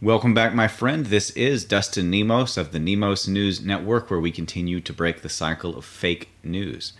Welcome 0.00 0.32
back, 0.32 0.54
my 0.54 0.68
friend. 0.68 1.06
This 1.06 1.30
is 1.30 1.64
Dustin 1.64 2.08
Nemos 2.08 2.56
of 2.56 2.70
the 2.70 2.78
Nemos 2.78 3.26
News 3.26 3.60
Network, 3.60 4.08
where 4.08 4.20
we 4.20 4.30
continue 4.30 4.80
to 4.80 4.92
break 4.92 5.22
the 5.22 5.28
cycle 5.28 5.76
of 5.76 5.84
fake 5.84 6.28
news. 6.44 6.92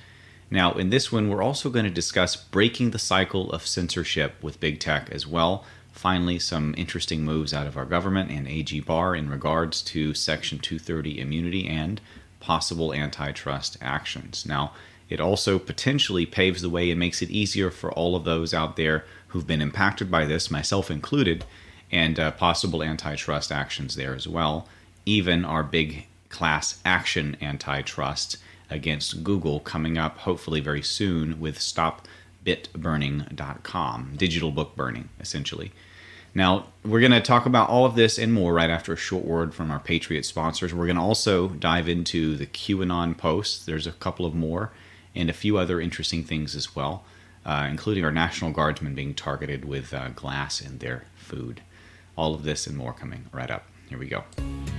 Now, 0.50 0.72
in 0.72 0.90
this 0.90 1.12
one, 1.12 1.28
we're 1.28 1.40
also 1.40 1.70
going 1.70 1.84
to 1.84 1.92
discuss 1.92 2.34
breaking 2.34 2.90
the 2.90 2.98
cycle 2.98 3.52
of 3.52 3.64
censorship 3.64 4.42
with 4.42 4.58
big 4.58 4.80
tech 4.80 5.10
as 5.12 5.28
well. 5.28 5.64
Finally, 5.92 6.40
some 6.40 6.74
interesting 6.76 7.24
moves 7.24 7.54
out 7.54 7.68
of 7.68 7.76
our 7.76 7.84
government 7.84 8.32
and 8.32 8.48
AG 8.48 8.80
Barr 8.80 9.14
in 9.14 9.30
regards 9.30 9.80
to 9.82 10.12
Section 10.12 10.58
230 10.58 11.20
immunity 11.20 11.68
and 11.68 12.00
possible 12.40 12.92
antitrust 12.92 13.76
actions. 13.80 14.44
Now, 14.44 14.72
it 15.08 15.20
also 15.20 15.60
potentially 15.60 16.26
paves 16.26 16.62
the 16.62 16.68
way 16.68 16.90
and 16.90 16.98
makes 16.98 17.22
it 17.22 17.30
easier 17.30 17.70
for 17.70 17.92
all 17.92 18.16
of 18.16 18.24
those 18.24 18.52
out 18.52 18.74
there 18.74 19.04
who've 19.28 19.46
been 19.46 19.62
impacted 19.62 20.10
by 20.10 20.24
this, 20.24 20.50
myself 20.50 20.90
included, 20.90 21.44
and 21.90 22.18
uh, 22.18 22.30
possible 22.32 22.82
antitrust 22.82 23.52
actions 23.52 23.96
there 23.96 24.14
as 24.14 24.28
well. 24.28 24.68
Even 25.06 25.44
our 25.44 25.62
big 25.62 26.06
class 26.28 26.80
action 26.84 27.36
antitrust 27.40 28.36
against 28.70 29.24
Google 29.24 29.60
coming 29.60 29.96
up 29.96 30.18
hopefully 30.18 30.60
very 30.60 30.82
soon 30.82 31.40
with 31.40 31.58
stopbitburning.com, 31.58 34.12
digital 34.16 34.50
book 34.50 34.76
burning, 34.76 35.08
essentially. 35.18 35.72
Now, 36.34 36.66
we're 36.84 37.00
going 37.00 37.12
to 37.12 37.20
talk 37.20 37.46
about 37.46 37.70
all 37.70 37.86
of 37.86 37.94
this 37.94 38.18
and 38.18 38.32
more 38.32 38.52
right 38.52 38.70
after 38.70 38.92
a 38.92 38.96
short 38.96 39.24
word 39.24 39.54
from 39.54 39.70
our 39.70 39.78
Patriot 39.80 40.26
sponsors. 40.26 40.74
We're 40.74 40.86
going 40.86 40.96
to 40.96 41.02
also 41.02 41.48
dive 41.48 41.88
into 41.88 42.36
the 42.36 42.46
QAnon 42.46 43.16
posts. 43.16 43.64
There's 43.64 43.86
a 43.86 43.92
couple 43.92 44.26
of 44.26 44.34
more 44.34 44.70
and 45.14 45.30
a 45.30 45.34
few 45.34 45.56
other 45.56 45.80
interesting 45.80 46.22
things 46.22 46.54
as 46.54 46.76
well, 46.76 47.04
uh, 47.44 47.66
including 47.70 48.04
our 48.04 48.12
National 48.12 48.52
Guardsmen 48.52 48.94
being 48.94 49.14
targeted 49.14 49.64
with 49.64 49.94
uh, 49.94 50.10
glass 50.10 50.60
in 50.60 50.78
their 50.78 51.04
food. 51.16 51.62
All 52.18 52.34
of 52.34 52.42
this 52.42 52.66
and 52.66 52.76
more 52.76 52.92
coming 52.92 53.24
right 53.32 53.48
up. 53.48 53.64
Here 53.88 53.96
we 53.96 54.08
go. 54.08 54.24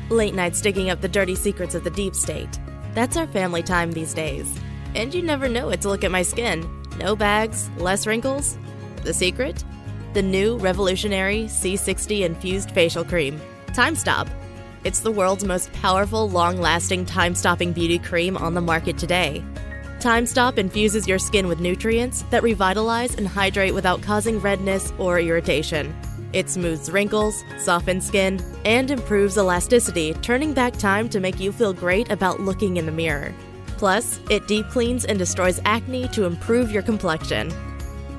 Late 0.09 0.35
nights 0.35 0.59
digging 0.59 0.89
up 0.89 0.99
the 0.99 1.07
dirty 1.07 1.35
secrets 1.35 1.73
of 1.73 1.85
the 1.85 1.89
deep 1.89 2.13
state. 2.13 2.59
That's 2.93 3.15
our 3.15 3.27
family 3.27 3.63
time 3.63 3.93
these 3.93 4.13
days. 4.13 4.53
And 4.93 5.13
you 5.13 5.21
never 5.21 5.47
know 5.47 5.69
it 5.69 5.79
to 5.81 5.87
look 5.87 6.03
at 6.03 6.11
my 6.11 6.21
skin. 6.21 6.69
No 6.97 7.15
bags, 7.15 7.69
less 7.77 8.05
wrinkles. 8.05 8.57
The 9.03 9.13
secret? 9.13 9.63
The 10.13 10.21
new 10.21 10.57
revolutionary 10.57 11.45
C60 11.45 12.25
infused 12.25 12.71
facial 12.71 13.05
cream. 13.05 13.39
Time 13.73 13.95
Stop. 13.95 14.27
It's 14.83 14.99
the 14.99 15.11
world's 15.11 15.45
most 15.45 15.71
powerful, 15.71 16.29
long 16.29 16.57
lasting, 16.57 17.05
time 17.05 17.35
stopping 17.35 17.71
beauty 17.71 17.99
cream 17.99 18.35
on 18.35 18.53
the 18.53 18.61
market 18.61 18.97
today. 18.97 19.41
Time 20.01 20.25
Stop 20.25 20.57
infuses 20.57 21.07
your 21.07 21.19
skin 21.19 21.47
with 21.47 21.61
nutrients 21.61 22.23
that 22.31 22.43
revitalize 22.43 23.15
and 23.15 23.29
hydrate 23.29 23.73
without 23.73 24.01
causing 24.01 24.41
redness 24.41 24.91
or 24.97 25.19
irritation. 25.19 25.95
It 26.31 26.49
smooths 26.49 26.89
wrinkles, 26.89 27.43
softens 27.57 28.05
skin, 28.05 28.39
and 28.65 28.91
improves 28.91 29.37
elasticity, 29.37 30.13
turning 30.15 30.53
back 30.53 30.77
time 30.77 31.09
to 31.09 31.19
make 31.19 31.39
you 31.39 31.51
feel 31.51 31.73
great 31.73 32.11
about 32.11 32.39
looking 32.39 32.77
in 32.77 32.85
the 32.85 32.91
mirror. 32.91 33.33
Plus, 33.77 34.19
it 34.29 34.47
deep 34.47 34.67
cleans 34.69 35.05
and 35.05 35.17
destroys 35.17 35.59
acne 35.65 36.07
to 36.09 36.25
improve 36.25 36.71
your 36.71 36.83
complexion. 36.83 37.51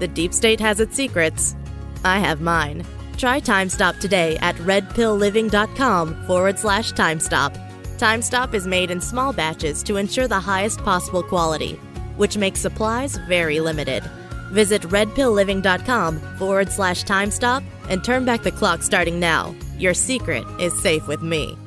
The 0.01 0.09
deep 0.09 0.33
state 0.33 0.59
has 0.61 0.81
its 0.81 0.97
secrets. 0.97 1.55
I 2.05 2.19
have 2.19 2.41
mine. 2.41 2.85
Try 3.17 3.39
Time 3.39 3.69
Stop 3.69 3.97
today 3.99 4.39
at 4.39 4.57
redpillliving.com 4.57 6.27
forward 6.27 6.59
slash 6.59 6.93
time 6.93 7.21
stop. 7.21 7.57
Time 7.99 8.23
Stop 8.23 8.55
is 8.55 8.67
made 8.67 8.91
in 8.91 9.01
small 9.03 9.35
batches 9.35 9.83
to 9.83 9.97
ensure 9.97 10.27
the 10.27 10.41
highest 10.41 10.81
possible 10.81 11.23
quality, 11.23 11.75
which 12.17 12.39
makes 12.39 12.61
supplies 12.61 13.19
very 13.29 13.61
limited. 13.61 14.03
Visit 14.53 14.83
redpillliving.com 14.83 16.19
forward 16.39 16.73
slash 16.73 17.03
time 17.03 17.31
stop 17.31 17.63
and 17.91 18.03
turn 18.03 18.25
back 18.25 18.43
the 18.43 18.53
clock 18.53 18.83
starting 18.83 19.21
now. 19.21 19.55
Your 19.79 19.93
secret 19.93 20.47
is 20.59 20.81
safe 20.81 21.07
with 21.07 21.21
me. 21.21 21.59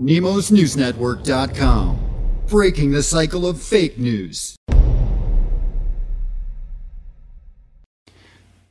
NemosNewsNetwork.com. 0.00 1.98
Breaking 2.48 2.90
the 2.90 3.02
cycle 3.02 3.46
of 3.46 3.62
fake 3.62 3.98
news. 3.98 4.56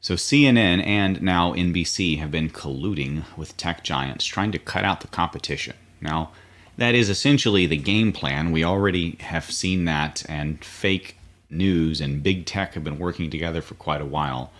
So, 0.03 0.15
CNN 0.15 0.85
and 0.85 1.21
now 1.21 1.53
NBC 1.53 2.17
have 2.17 2.31
been 2.31 2.49
colluding 2.49 3.23
with 3.37 3.55
tech 3.55 3.83
giants 3.83 4.25
trying 4.25 4.51
to 4.51 4.57
cut 4.59 4.83
out 4.83 5.01
the 5.01 5.07
competition. 5.07 5.75
Now, 6.01 6.31
that 6.77 6.95
is 6.95 7.07
essentially 7.07 7.67
the 7.67 7.77
game 7.77 8.11
plan. 8.11 8.51
We 8.51 8.63
already 8.63 9.17
have 9.19 9.51
seen 9.51 9.85
that, 9.85 10.23
and 10.27 10.65
fake 10.65 11.17
news 11.51 12.01
and 12.01 12.23
big 12.23 12.45
tech 12.45 12.73
have 12.73 12.83
been 12.83 12.99
working 12.99 13.29
together 13.29 13.61
for 13.61 13.75
quite 13.75 14.01
a 14.01 14.05
while. 14.05 14.51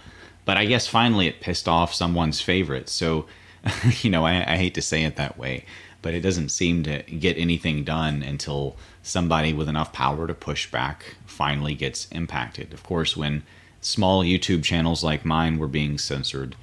But 0.46 0.57
I 0.57 0.66
guess 0.66 0.88
finally 0.88 1.28
it 1.28 1.41
pissed 1.41 1.68
off 1.68 1.94
someone's 1.94 2.41
favorite. 2.41 2.90
So, 2.90 3.25
you 4.02 4.09
know, 4.09 4.25
I, 4.25 4.53
I 4.53 4.57
hate 4.57 4.74
to 4.75 4.81
say 4.81 5.03
it 5.03 5.16
that 5.16 5.38
way, 5.38 5.66
but 6.01 6.13
it 6.13 6.22
doesn't 6.22 6.50
seem 6.50 6.84
to 6.84 7.03
get 7.03 7.38
anything 7.38 7.84
done 7.84 8.24
until 8.24 8.75
somebody 9.03 9.53
with 9.53 9.69
enough 9.69 9.94
power 9.94 10.28
to 10.28 10.34
push 10.34 10.69
back 10.69 11.16
finally 11.25 11.75
gets 11.75 12.07
impacted. 12.09 12.74
Of 12.74 12.84
course, 12.84 13.16
when 13.16 13.44
small 13.81 14.24
YouTube 14.24 14.63
channels 14.63 15.03
like 15.03 15.25
mine 15.25 15.57
were 15.57 15.68
being 15.68 15.97
censored, 15.97 16.56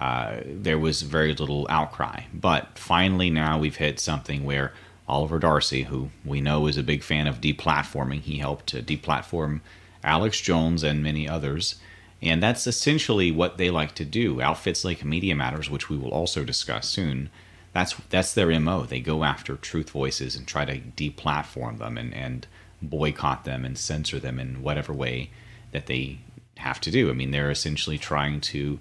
uh, 0.00 0.36
there 0.46 0.78
was 0.78 1.02
very 1.02 1.34
little 1.34 1.66
outcry. 1.68 2.22
But 2.32 2.78
finally, 2.78 3.28
now 3.30 3.58
we've 3.58 3.76
hit 3.76 4.00
something 4.00 4.44
where 4.44 4.72
Oliver 5.10 5.38
Darcy, 5.38 5.82
who 5.82 6.10
we 6.24 6.40
know 6.40 6.66
is 6.66 6.76
a 6.76 6.82
big 6.82 7.02
fan 7.02 7.26
of 7.26 7.40
deplatforming, 7.40 8.20
he 8.20 8.38
helped 8.38 8.66
to 8.68 8.82
deplatform 8.82 9.60
Alex 10.04 10.40
Jones 10.40 10.82
and 10.82 11.02
many 11.02 11.28
others. 11.28 11.76
And 12.22 12.42
that's 12.42 12.66
essentially 12.66 13.30
what 13.32 13.58
they 13.58 13.70
like 13.70 13.94
to 13.96 14.04
do. 14.04 14.40
Outfits 14.40 14.84
like 14.84 15.04
Media 15.04 15.34
Matters, 15.34 15.68
which 15.68 15.88
we 15.88 15.96
will 15.96 16.10
also 16.10 16.44
discuss 16.44 16.88
soon, 16.88 17.30
that's 17.72 17.94
that's 18.08 18.34
their 18.34 18.58
MO. 18.60 18.84
They 18.84 19.00
go 19.00 19.24
after 19.24 19.56
truth 19.56 19.90
voices 19.90 20.36
and 20.36 20.46
try 20.46 20.64
to 20.64 20.78
deplatform 20.78 21.78
them 21.78 21.96
and, 21.98 22.12
and 22.14 22.46
boycott 22.82 23.44
them 23.44 23.64
and 23.64 23.76
censor 23.76 24.18
them 24.18 24.38
in 24.38 24.62
whatever 24.62 24.92
way 24.92 25.30
that 25.72 25.86
they 25.86 26.18
have 26.56 26.80
to 26.82 26.90
do. 26.90 27.10
I 27.10 27.14
mean, 27.14 27.30
they're 27.30 27.50
essentially 27.50 27.98
trying 27.98 28.40
to 28.42 28.78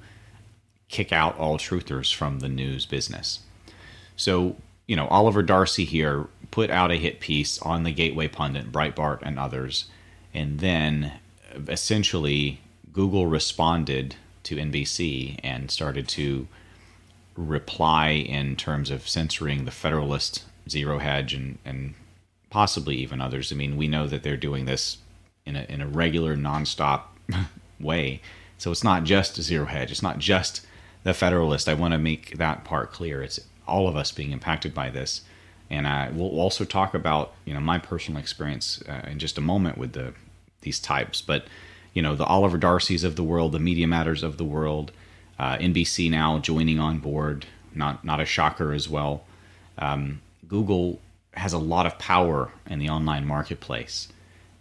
kick 0.89 1.12
out 1.12 1.38
all 1.38 1.57
truthers 1.57 2.13
from 2.13 2.39
the 2.39 2.50
news 2.50 2.85
business. 2.85 3.39
So, 4.16 4.57
you 4.89 4.95
know, 4.95 5.07
Oliver 5.09 5.44
Darcy 5.44 5.85
here 5.85 6.25
put 6.50 6.72
out 6.72 6.89
a 6.89 6.95
hit 6.95 7.19
piece 7.19 7.61
on 7.61 7.83
the 7.83 7.91
Gateway 7.91 8.27
Pundit, 8.27 8.72
Breitbart, 8.72 9.19
and 9.22 9.38
others, 9.38 9.85
and 10.33 10.59
then 10.61 11.13
essentially 11.67 12.59
Google 12.91 13.27
responded 13.27 14.16
to 14.41 14.55
NBC 14.55 15.39
and 15.44 15.69
started 15.69 16.07
to 16.09 16.47
reply 17.38 18.09
in 18.09 18.55
terms 18.55 18.89
of 18.89 19.07
censoring 19.07 19.66
the 19.66 19.72
Federalist, 19.72 20.44
Zero 20.67 20.97
Hedge, 20.97 21.35
and, 21.35 21.59
and 21.63 21.94
possibly 22.50 22.95
even 22.95 23.21
others. 23.21 23.51
I 23.51 23.56
mean, 23.56 23.77
we 23.77 23.88
know 23.88 24.07
that 24.07 24.23
they're 24.23 24.38
doing 24.38 24.66
this 24.66 24.97
in 25.45 25.56
a, 25.56 25.67
in 25.69 25.81
a 25.81 25.88
regular, 25.88 26.35
nonstop 26.35 27.01
way. 27.79 28.21
So 28.57 28.71
it's 28.71 28.83
not 28.83 29.03
just 29.03 29.39
Zero 29.39 29.67
Hedge. 29.67 29.91
It's 29.91 30.01
not 30.01 30.17
just 30.17 30.66
the 31.03 31.13
Federalist. 31.13 31.69
I 31.69 31.75
want 31.75 31.91
to 31.91 32.00
make 32.00 32.39
that 32.39 32.66
part 32.66 32.91
clear. 32.91 33.21
It's 33.21 33.39
all 33.69 33.88
of 33.88 33.96
us 33.96 34.12
being 34.12 34.31
impacted 34.31 34.74
by 34.74 34.90
this. 34.90 35.22
And 35.69 35.88
I 35.88 36.09
will 36.09 36.40
also 36.40 36.66
talk 36.66 36.94
about 36.94 37.34
you 37.46 37.53
know 37.53 37.59
my 37.59 37.78
personal 37.78 38.19
experience 38.19 38.81
uh, 38.88 39.07
in 39.07 39.19
just 39.19 39.38
a 39.38 39.41
moment 39.41 39.78
with 39.78 39.94
the 39.94 40.13
these 40.62 40.80
types. 40.80 41.22
But 41.22 41.46
you 41.94 42.02
know 42.02 42.16
the 42.16 42.25
Oliver 42.25 42.57
Darcy's 42.57 43.03
of 43.03 43.16
the 43.16 43.24
world, 43.24 43.52
the 43.52 43.59
Media 43.59 43.88
Matters 43.88 44.24
of 44.24 44.38
the 44.38 44.46
world, 44.46 44.91
uh, 45.38 45.57
NBC 45.57 46.09
now 46.09 46.40
joining 46.40 46.80
on 46.80 46.97
board. 47.00 47.46
Not 47.75 48.03
not 48.03 48.19
a 48.19 48.25
shocker 48.25 48.74
as 48.74 48.90
well. 48.90 49.24
Um, 49.78 50.22
Google 50.47 51.00
has 51.36 51.53
a 51.53 51.59
lot 51.59 51.86
of 51.86 51.97
power 52.00 52.51
in 52.68 52.80
the 52.80 52.90
online 52.90 53.25
marketplace. 53.25 54.07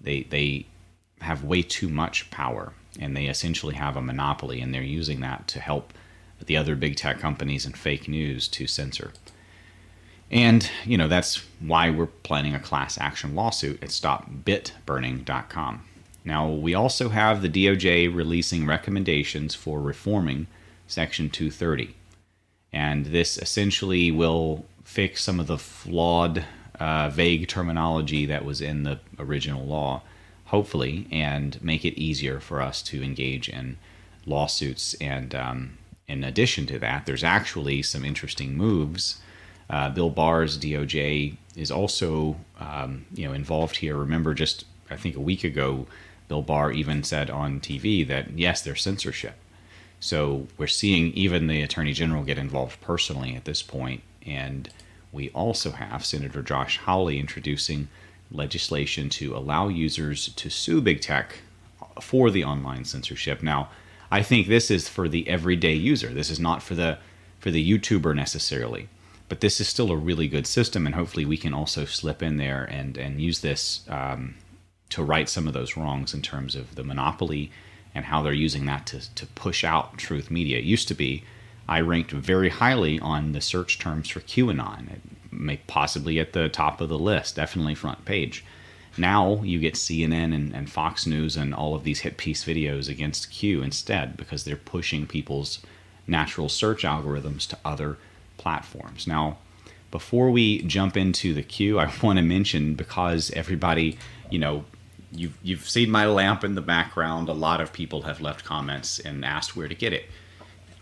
They 0.01 0.23
they 0.25 0.67
have 1.21 1.43
way 1.43 1.63
too 1.63 1.89
much 1.89 2.31
power, 2.31 2.73
and 3.01 3.17
they 3.17 3.27
essentially 3.27 3.75
have 3.75 3.97
a 3.97 4.03
monopoly, 4.03 4.61
and 4.61 4.73
they're 4.73 4.83
using 4.83 5.21
that 5.21 5.49
to 5.49 5.61
help 5.61 5.93
the 6.47 6.57
other 6.57 6.77
big 6.77 6.97
tech 6.97 7.19
companies 7.19 7.65
and 7.67 7.77
fake 7.77 8.09
news 8.09 8.49
to 8.49 8.67
censor. 8.67 9.13
And, 10.31 10.71
you 10.85 10.99
know, 10.99 11.09
that's 11.09 11.43
why 11.61 11.91
we're 11.91 12.07
planning 12.07 12.55
a 12.55 12.61
class 12.61 12.99
action 12.99 13.35
lawsuit 13.35 13.83
at 13.83 13.89
stopbitburning.com. 13.89 15.85
Now, 16.25 16.49
we 16.49 16.75
also 16.75 17.09
have 17.09 17.41
the 17.41 17.49
DOJ 17.49 18.15
releasing 18.15 18.67
recommendations 18.67 19.55
for 19.55 19.81
reforming 19.81 20.47
Section 20.87 21.31
230. 21.31 21.95
And 22.73 23.07
this 23.07 23.39
essentially 23.39 24.11
will 24.11 24.67
fix 24.85 25.23
some 25.23 25.41
of 25.41 25.47
the 25.47 25.59
flawed, 25.59 26.45
uh, 26.79 27.09
vague 27.09 27.49
terminology 27.49 28.27
that 28.27 28.45
was 28.45 28.61
in 28.61 28.83
the 28.83 29.01
original 29.19 29.65
law, 29.65 30.03
hopefully, 30.47 31.07
and 31.11 31.63
make 31.63 31.85
it 31.85 31.99
easier 31.99 32.41
for 32.41 32.61
us 32.61 32.83
to 32.83 33.03
engage 33.03 33.49
in 33.49 33.79
lawsuits. 34.27 34.95
And 34.95 35.35
um, 35.35 35.79
in 36.09 36.25
addition 36.25 36.67
to 36.67 36.79
that, 36.79 37.07
there's 37.07 37.25
actually 37.25 37.83
some 37.83 38.05
interesting 38.05 38.57
moves 38.57 39.21
uh, 39.71 39.91
Bill 39.91 40.11
Barr's 40.11 40.59
DOJ 40.59 41.37
is 41.57 41.71
also 41.71 42.37
um, 42.59 43.05
you 43.13 43.27
know 43.27 43.35
involved 43.35 43.77
here. 43.77 43.97
Remember, 43.97 44.35
just 44.35 44.65
I 44.91 44.97
think 44.97 45.17
a 45.17 45.21
week 45.21 45.45
ago, 45.45 45.87
Bill 46.29 46.43
Barr 46.43 46.73
even 46.73 47.03
said 47.03 47.31
on 47.31 47.61
TV 47.61 48.07
that 48.09 48.39
yes, 48.39 48.63
there's 48.63 48.83
censorship. 48.83 49.35
So 50.01 50.47
we're 50.57 50.69
seeing 50.69 51.13
even 51.13 51.49
the 51.49 51.61
Attorney 51.61 51.93
General 51.93 52.23
get 52.23 52.39
involved 52.39 52.81
personally 52.81 53.35
at 53.35 53.45
this 53.45 53.63
point, 53.63 54.03
and 54.25 54.69
we 55.13 55.29
also 55.31 55.73
have 55.73 56.05
Senator 56.05 56.43
Josh 56.43 56.79
Hawley 56.79 57.19
introducing 57.19 57.89
legislation 58.31 59.09
to 59.09 59.37
allow 59.37 59.69
users 59.69 60.29
to 60.35 60.51
sue 60.51 60.81
big 60.81 61.01
tech 61.01 61.41
for 62.01 62.31
the 62.31 62.45
online 62.45 62.85
censorship. 62.85 63.43
Now, 63.43 63.71
I 64.11 64.23
think 64.23 64.47
this 64.47 64.71
is 64.71 64.89
for 64.89 65.09
the 65.09 65.29
everyday 65.29 65.75
user. 65.75 66.09
This 66.09 66.31
is 66.31 66.41
not 66.41 66.63
for 66.63 66.75
the 66.75 66.99
for 67.39 67.51
the 67.51 67.79
YouTuber 67.79 68.17
necessarily, 68.17 68.89
but 69.29 69.41
this 69.41 69.61
is 69.61 69.69
still 69.69 69.93
a 69.93 69.97
really 69.97 70.27
good 70.27 70.47
system, 70.47 70.87
and 70.87 70.95
hopefully 70.95 71.25
we 71.25 71.37
can 71.37 71.55
also 71.55 71.85
slip 71.85 72.23
in 72.23 72.37
there 72.37 72.65
and 72.65 72.97
and 72.97 73.21
use 73.21 73.41
this 73.41 73.85
um, 73.89 74.37
to 74.91 75.03
right 75.03 75.29
some 75.29 75.47
of 75.47 75.55
those 75.55 75.77
wrongs 75.77 76.15
in 76.15 76.23
terms 76.23 76.55
of 76.55 76.75
the 76.75 76.85
monopoly 76.85 77.51
and 77.95 78.07
how 78.07 78.23
they're 78.23 78.33
using 78.33 78.67
that 78.67 78.87
to 78.87 79.15
to 79.15 79.27
push 79.27 79.65
out 79.65 79.99
truth 79.99 80.31
media. 80.31 80.59
It 80.59 80.65
used 80.65 80.89
to 80.89 80.95
be 80.95 81.25
I 81.69 81.81
ranked 81.81 82.13
very 82.13 82.49
highly 82.49 82.99
on 82.99 83.33
the 83.33 83.43
search 83.43 83.79
terms 83.79 84.09
for 84.09 84.21
QAnon, 84.21 84.91
it 84.91 85.01
may 85.31 85.59
possibly 85.67 86.19
at 86.19 86.33
the 86.33 86.49
top 86.49 86.81
of 86.81 86.89
the 86.89 86.99
list, 86.99 87.37
definitely 87.37 87.75
front 87.75 88.07
page. 88.07 88.43
Now 88.99 89.43
you 89.43 89.59
get 89.59 89.75
CNN 89.75 90.35
and, 90.35 90.55
and 90.55 90.71
Fox 90.71 91.07
News 91.07 91.37
and 91.37 91.55
all 91.55 91.75
of 91.75 91.85
these 91.85 92.01
hit 92.01 92.17
piece 92.17 92.45
videos 92.45 92.89
against 92.89 93.31
Q 93.31 93.63
instead 93.63 94.17
because 94.17 94.45
they're 94.45 94.57
pushing 94.57 95.07
people's 95.07 95.61
natural 96.07 96.49
search 96.49 96.83
algorithms 96.83 97.47
to 97.49 97.59
other 97.65 97.99
platforms. 98.37 99.07
Now, 99.07 99.39
before 99.91 100.31
we 100.31 100.63
jump 100.63 100.97
into 100.97 101.35
the 101.35 101.43
Q, 101.43 101.79
I 101.79 101.93
want 102.03 102.19
to 102.19 102.23
mention 102.23 102.75
because 102.75 103.31
everybody, 103.33 103.99
you 104.31 104.39
know, 104.39 104.65
you've 105.13 105.39
you've 105.43 105.69
seen 105.69 105.91
my 105.91 106.07
lamp 106.07 106.45
in 106.45 106.55
the 106.55 106.61
background. 106.61 107.29
A 107.29 107.33
lot 107.33 107.61
of 107.61 107.73
people 107.73 108.03
have 108.03 108.21
left 108.21 108.45
comments 108.45 108.99
and 108.99 109.25
asked 109.25 109.57
where 109.57 109.69
to 109.69 109.75
get 109.75 109.93
it. 109.93 110.07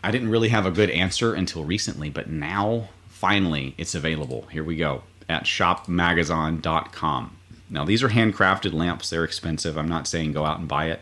I 0.02 0.10
didn't 0.10 0.28
really 0.28 0.48
have 0.50 0.66
a 0.66 0.70
good 0.70 0.90
answer 0.90 1.34
until 1.34 1.64
recently, 1.64 2.10
but 2.10 2.28
now 2.30 2.90
finally 3.08 3.74
it's 3.78 3.94
available. 3.94 4.42
Here 4.52 4.62
we 4.62 4.76
go 4.76 5.02
at 5.28 5.44
shopmagazon.com. 5.44 7.35
Now, 7.68 7.84
these 7.84 8.02
are 8.02 8.08
handcrafted 8.08 8.72
lamps. 8.72 9.10
They're 9.10 9.24
expensive. 9.24 9.76
I'm 9.76 9.88
not 9.88 10.06
saying 10.06 10.32
go 10.32 10.44
out 10.44 10.58
and 10.58 10.68
buy 10.68 10.90
it. 10.90 11.00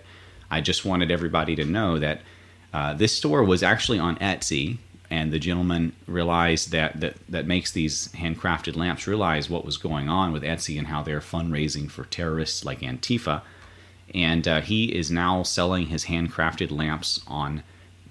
I 0.50 0.61
just 0.61 0.84
wanted 0.84 1.11
everybody 1.11 1.56
to 1.56 1.64
know 1.64 1.99
that 1.99 2.20
uh, 2.72 2.94
this 2.94 3.16
store 3.16 3.44
was 3.44 3.62
actually 3.62 3.99
on 3.99 4.16
Etsy, 4.16 4.78
and 5.11 5.32
the 5.32 5.38
gentleman 5.38 5.93
realized 6.06 6.72
that, 6.72 7.00
that 7.00 7.16
that 7.28 7.46
makes 7.46 7.70
these 7.70 8.08
handcrafted 8.08 8.76
lamps 8.76 9.06
realize 9.06 9.50
what 9.50 9.64
was 9.64 9.76
going 9.76 10.08
on 10.08 10.32
with 10.32 10.43
Etsy 10.43 10.78
and 10.78 10.88
how 10.88 11.02
they're 11.02 11.20
fundraising 11.20 11.90
for 11.90 12.05
terrorists 12.05 12.64
like 12.64 12.81
Antifa. 12.81 13.43
And 14.14 14.49
uh, 14.49 14.60
he 14.60 14.94
is 14.94 15.10
now 15.10 15.43
selling 15.43 15.87
his 15.87 16.06
handcrafted 16.06 16.70
lamps 16.70 17.20
on 17.26 17.62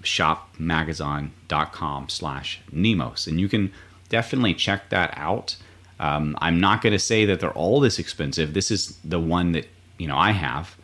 shopmagazon.com 0.02 2.08
slash 2.08 2.60
Nemos. 2.70 3.26
And 3.26 3.40
you 3.40 3.48
can 3.48 3.72
definitely 4.08 4.54
check 4.54 4.90
that 4.90 5.14
out. 5.16 5.56
Um, 6.00 6.36
I'm 6.40 6.60
not 6.60 6.82
going 6.82 6.92
to 6.92 6.98
say 6.98 7.24
that 7.26 7.40
they're 7.40 7.52
all 7.52 7.80
this 7.80 7.98
expensive. 7.98 8.54
This 8.54 8.70
is 8.70 8.98
the 9.04 9.20
one 9.20 9.52
that 9.52 9.68
you 9.98 10.08
know 10.08 10.16
I 10.16 10.32
have, 10.32 10.76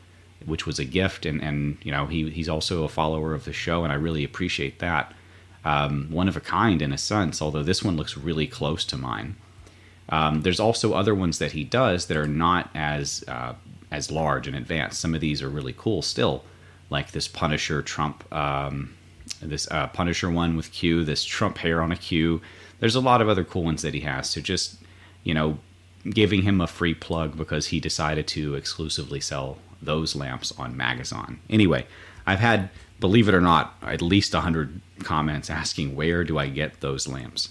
which 0.46 0.66
was 0.66 0.78
a 0.78 0.84
gift, 0.84 1.26
and 1.26 1.42
and 1.42 1.78
you 1.82 1.92
know 1.92 2.06
he 2.06 2.30
he's 2.30 2.48
also 2.48 2.84
a 2.84 2.88
follower 2.88 3.34
of 3.34 3.44
the 3.44 3.52
show, 3.52 3.84
and 3.84 3.92
I 3.92 3.96
really 3.96 4.24
appreciate 4.24 4.78
that. 4.78 5.12
Um, 5.64 6.08
one 6.10 6.28
of 6.28 6.36
a 6.36 6.40
kind 6.40 6.80
in 6.80 6.92
a 6.92 6.98
sense, 6.98 7.42
although 7.42 7.62
this 7.62 7.82
one 7.82 7.96
looks 7.96 8.16
really 8.16 8.46
close 8.46 8.84
to 8.86 8.96
mine. 8.96 9.36
Um, 10.08 10.42
there's 10.42 10.60
also 10.60 10.94
other 10.94 11.14
ones 11.14 11.38
that 11.38 11.52
he 11.52 11.64
does 11.64 12.06
that 12.06 12.16
are 12.16 12.26
not 12.26 12.70
as 12.74 13.24
uh, 13.28 13.54
as 13.90 14.10
large 14.10 14.46
and 14.46 14.56
advanced. 14.56 15.00
Some 15.00 15.14
of 15.14 15.20
these 15.20 15.42
are 15.42 15.48
really 15.48 15.74
cool 15.76 16.02
still, 16.02 16.44
like 16.88 17.12
this 17.12 17.28
Punisher 17.28 17.82
Trump, 17.82 18.32
um, 18.32 18.94
this 19.42 19.68
uh, 19.70 19.88
Punisher 19.88 20.30
one 20.30 20.56
with 20.56 20.72
Q, 20.72 21.04
this 21.04 21.24
Trump 21.24 21.58
hair 21.58 21.82
on 21.82 21.92
a 21.92 21.96
Q. 21.96 22.40
There's 22.78 22.94
a 22.94 23.00
lot 23.00 23.20
of 23.20 23.28
other 23.28 23.44
cool 23.44 23.64
ones 23.64 23.82
that 23.82 23.94
he 23.94 24.00
has. 24.00 24.30
So 24.30 24.40
just 24.40 24.76
you 25.24 25.34
know, 25.34 25.58
giving 26.08 26.42
him 26.42 26.60
a 26.60 26.66
free 26.66 26.94
plug 26.94 27.36
because 27.36 27.68
he 27.68 27.80
decided 27.80 28.26
to 28.28 28.54
exclusively 28.54 29.20
sell 29.20 29.58
those 29.82 30.16
lamps 30.16 30.52
on 30.58 30.76
Magazon. 30.76 31.38
Anyway, 31.48 31.86
I've 32.26 32.40
had, 32.40 32.70
believe 32.98 33.28
it 33.28 33.34
or 33.34 33.40
not, 33.40 33.74
at 33.82 34.02
least 34.02 34.34
100 34.34 34.80
comments 35.02 35.50
asking 35.50 35.96
where 35.96 36.24
do 36.24 36.38
I 36.38 36.48
get 36.48 36.80
those 36.80 37.08
lamps. 37.08 37.50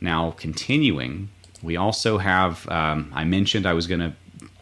Now, 0.00 0.32
continuing, 0.32 1.30
we 1.62 1.76
also 1.76 2.18
have, 2.18 2.68
um, 2.68 3.10
I 3.14 3.24
mentioned 3.24 3.66
I 3.66 3.72
was 3.72 3.86
going 3.86 4.00
to 4.00 4.12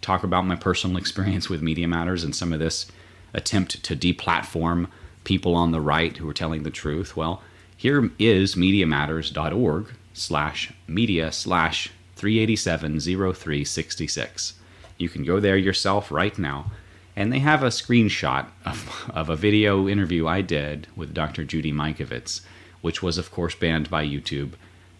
talk 0.00 0.22
about 0.22 0.46
my 0.46 0.56
personal 0.56 0.96
experience 0.98 1.48
with 1.48 1.62
Media 1.62 1.88
Matters 1.88 2.24
and 2.24 2.34
some 2.34 2.52
of 2.52 2.60
this 2.60 2.86
attempt 3.34 3.82
to 3.82 3.96
deplatform 3.96 4.88
people 5.24 5.54
on 5.54 5.70
the 5.70 5.80
right 5.80 6.16
who 6.16 6.28
are 6.28 6.34
telling 6.34 6.62
the 6.62 6.70
truth. 6.70 7.16
Well, 7.16 7.42
here 7.76 8.10
is 8.18 8.54
MediaMatters.org 8.54 9.92
slash 10.12 10.72
media 10.86 11.32
slash 11.32 11.90
387 12.22 13.00
0366. 13.00 14.54
You 14.96 15.08
can 15.08 15.24
go 15.24 15.40
there 15.40 15.56
yourself 15.56 16.12
right 16.12 16.38
now. 16.38 16.70
And 17.16 17.32
they 17.32 17.40
have 17.40 17.64
a 17.64 17.66
screenshot 17.66 18.46
of, 18.64 19.10
of 19.12 19.28
a 19.28 19.34
video 19.34 19.88
interview 19.88 20.28
I 20.28 20.40
did 20.40 20.86
with 20.94 21.14
Dr. 21.14 21.42
Judy 21.42 21.72
Mikovits, 21.72 22.42
which 22.80 23.02
was, 23.02 23.18
of 23.18 23.32
course, 23.32 23.56
banned 23.56 23.90
by 23.90 24.06
YouTube. 24.06 24.52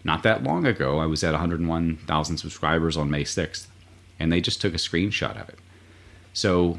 Not 0.03 0.23
that 0.23 0.43
long 0.43 0.65
ago, 0.65 0.99
I 0.99 1.05
was 1.05 1.23
at 1.23 1.31
101,000 1.31 2.37
subscribers 2.37 2.97
on 2.97 3.09
May 3.09 3.23
6th, 3.23 3.67
and 4.19 4.29
they 4.29 4.41
just 4.41 4.59
took 4.59 4.73
a 4.73 4.77
screenshot 4.77 5.41
of 5.41 5.47
it. 5.47 5.59
So, 6.33 6.77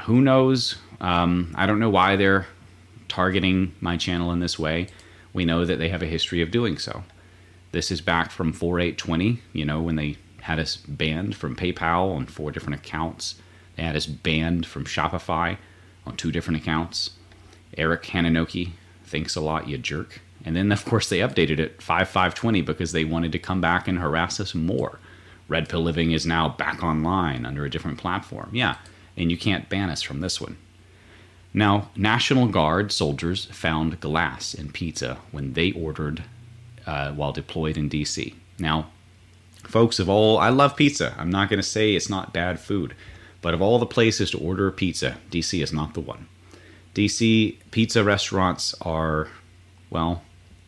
who 0.00 0.20
knows? 0.20 0.76
Um, 1.00 1.54
I 1.54 1.64
don't 1.64 1.80
know 1.80 1.88
why 1.88 2.16
they're 2.16 2.46
targeting 3.08 3.74
my 3.80 3.96
channel 3.96 4.30
in 4.30 4.40
this 4.40 4.58
way. 4.58 4.88
We 5.32 5.46
know 5.46 5.64
that 5.64 5.78
they 5.78 5.88
have 5.88 6.02
a 6.02 6.06
history 6.06 6.42
of 6.42 6.50
doing 6.50 6.76
so. 6.76 7.02
This 7.72 7.90
is 7.90 8.00
back 8.00 8.30
from 8.30 8.52
4820, 8.52 9.40
you 9.52 9.64
know, 9.64 9.80
when 9.80 9.96
they 9.96 10.16
had 10.42 10.58
us 10.58 10.76
banned 10.76 11.34
from 11.34 11.56
PayPal 11.56 12.14
on 12.14 12.26
four 12.26 12.50
different 12.50 12.78
accounts. 12.78 13.36
They 13.76 13.82
had 13.82 13.96
us 13.96 14.06
banned 14.06 14.64
from 14.64 14.84
Shopify 14.84 15.58
on 16.06 16.16
two 16.16 16.30
different 16.30 16.60
accounts. 16.60 17.10
Eric 17.76 18.04
Hananoki, 18.04 18.70
thanks 19.04 19.36
a 19.36 19.40
lot, 19.40 19.68
you 19.68 19.76
jerk. 19.76 20.20
And 20.44 20.54
then, 20.54 20.70
of 20.70 20.84
course, 20.84 21.08
they 21.08 21.18
updated 21.18 21.58
it 21.58 21.82
5520 21.82 22.62
because 22.62 22.92
they 22.92 23.04
wanted 23.04 23.32
to 23.32 23.38
come 23.38 23.60
back 23.60 23.88
and 23.88 23.98
harass 23.98 24.38
us 24.38 24.54
more. 24.54 25.00
Red 25.48 25.68
Pill 25.68 25.82
Living 25.82 26.12
is 26.12 26.24
now 26.24 26.48
back 26.48 26.82
online 26.82 27.44
under 27.44 27.64
a 27.64 27.70
different 27.70 27.98
platform. 27.98 28.50
Yeah, 28.52 28.76
and 29.16 29.30
you 29.30 29.36
can't 29.36 29.68
ban 29.68 29.90
us 29.90 30.02
from 30.02 30.20
this 30.20 30.40
one. 30.40 30.56
Now, 31.52 31.90
National 31.96 32.46
Guard 32.46 32.92
soldiers 32.92 33.46
found 33.46 34.00
glass 34.00 34.54
in 34.54 34.70
pizza 34.70 35.18
when 35.32 35.54
they 35.54 35.72
ordered 35.72 36.24
uh, 36.86 37.12
while 37.12 37.32
deployed 37.32 37.76
in 37.76 37.90
DC. 37.90 38.34
Now, 38.58 38.88
folks, 39.64 39.98
of 39.98 40.08
all, 40.08 40.38
I 40.38 40.48
love 40.48 40.76
pizza. 40.76 41.14
I'm 41.18 41.30
not 41.30 41.48
going 41.48 41.58
to 41.58 41.68
say 41.68 41.94
it's 41.94 42.08
not 42.08 42.32
bad 42.32 42.60
food, 42.60 42.94
but 43.42 43.54
of 43.54 43.60
all 43.60 43.78
the 43.78 43.86
places 43.86 44.30
to 44.30 44.38
order 44.38 44.70
pizza, 44.70 45.18
DC 45.30 45.62
is 45.62 45.72
not 45.72 45.94
the 45.94 46.00
one. 46.00 46.28
DC 46.94 47.56
pizza 47.70 48.02
restaurants 48.02 48.74
are, 48.80 49.28
well, 49.90 50.22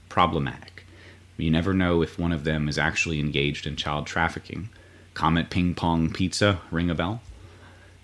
problematic. 0.08 0.84
You 1.36 1.50
never 1.50 1.72
know 1.72 2.02
if 2.02 2.18
one 2.18 2.32
of 2.32 2.44
them 2.44 2.68
is 2.68 2.78
actually 2.78 3.20
engaged 3.20 3.66
in 3.66 3.76
child 3.76 4.06
trafficking. 4.06 4.68
Comet 5.14 5.50
Ping 5.50 5.74
Pong 5.74 6.10
Pizza, 6.12 6.60
ring 6.70 6.90
a 6.90 6.94
bell? 6.94 7.22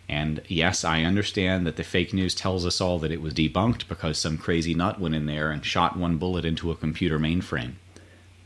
And 0.09 0.43
yes, 0.49 0.85
I 0.85 1.03
understand 1.03 1.67
that 1.67 1.77
the 1.77 1.83
fake 1.83 2.13
news 2.13 2.35
tells 2.35 2.65
us 2.65 2.81
all 2.81 2.99
that 3.01 3.11
it 3.11 3.21
was 3.23 3.35
debunked 3.35 3.89
because 3.89 4.19
some 4.19 4.39
crazy 4.39 4.75
nut 4.75 5.01
went 5.01 5.15
in 5.15 5.27
there 5.27 5.51
and 5.51 5.65
shot 5.65 5.97
one 5.97 6.19
bullet 6.19 6.45
into 6.45 6.71
a 6.71 6.77
computer 6.77 7.19
mainframe 7.19 7.75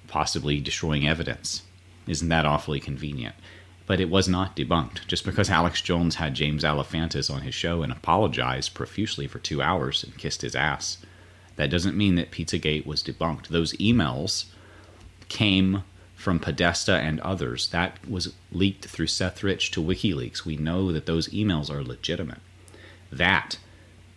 possibly 0.09 0.61
destroying 0.61 1.07
evidence. 1.07 1.63
Isn't 2.07 2.29
that 2.31 2.47
awfully 2.47 2.81
convenient? 2.81 3.35
But 3.87 4.01
it 4.01 4.11
was 4.11 4.29
not 4.29 4.57
debunked. 4.57 5.07
Just 5.07 5.25
because 5.25 5.49
Alex 5.49 5.81
Jones 5.81 6.17
had 6.17 6.35
James 6.35 6.65
Alefantis 6.65 7.33
on 7.33 7.43
his 7.43 7.55
show 7.55 7.83
and 7.83 7.93
apologized 7.93 8.75
profusely 8.75 9.27
for 9.27 9.39
two 9.39 9.63
hours 9.63 10.03
and 10.03 10.19
kissed 10.19 10.43
his 10.43 10.57
ass, 10.57 10.99
that 11.57 11.71
doesn't 11.71 11.97
mean 11.97 12.15
that 12.17 12.31
Pizzagate 12.31 12.87
was 12.87 13.03
debunked. 13.03 13.49
Those 13.49 13.73
emails 13.75 14.47
came 15.29 15.83
from 16.15 16.39
Podesta 16.39 16.95
and 16.95 17.21
others. 17.21 17.69
That 17.69 17.99
was 18.09 18.35
leaked 18.53 18.87
through 18.87 19.07
Seth 19.07 19.43
Rich 19.43 19.71
to 19.73 19.83
WikiLeaks. 19.83 20.45
We 20.45 20.57
know 20.57 20.93
that 20.93 21.07
those 21.07 21.29
emails 21.29 21.71
are 21.71 21.83
legitimate. 21.83 22.41
That 23.11 23.59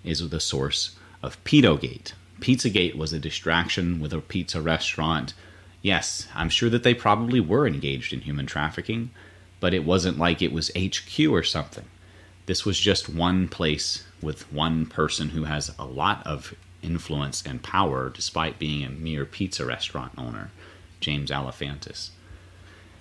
is 0.03 0.27
the 0.27 0.39
source 0.39 0.95
of 1.21 1.41
Pedogate. 1.43 2.13
Pizzagate 2.39 2.95
was 2.95 3.13
a 3.13 3.19
distraction 3.19 3.99
with 3.99 4.13
a 4.13 4.19
pizza 4.19 4.61
restaurant 4.61 5.33
Yes, 5.81 6.27
I'm 6.35 6.49
sure 6.49 6.69
that 6.69 6.83
they 6.83 6.93
probably 6.93 7.39
were 7.39 7.65
engaged 7.65 8.13
in 8.13 8.21
human 8.21 8.45
trafficking, 8.45 9.09
but 9.59 9.73
it 9.73 9.83
wasn't 9.83 10.19
like 10.19 10.41
it 10.41 10.51
was 10.51 10.71
HQ 10.77 11.19
or 11.29 11.43
something. 11.43 11.85
This 12.45 12.65
was 12.65 12.79
just 12.79 13.09
one 13.09 13.47
place 13.47 14.03
with 14.21 14.51
one 14.51 14.85
person 14.85 15.29
who 15.29 15.45
has 15.45 15.73
a 15.79 15.85
lot 15.85 16.25
of 16.25 16.53
influence 16.83 17.43
and 17.45 17.61
power 17.63 18.09
despite 18.09 18.59
being 18.59 18.83
a 18.83 18.89
mere 18.89 19.25
pizza 19.25 19.65
restaurant 19.65 20.11
owner, 20.17 20.51
James 20.99 21.31
Alefantis. 21.31 22.09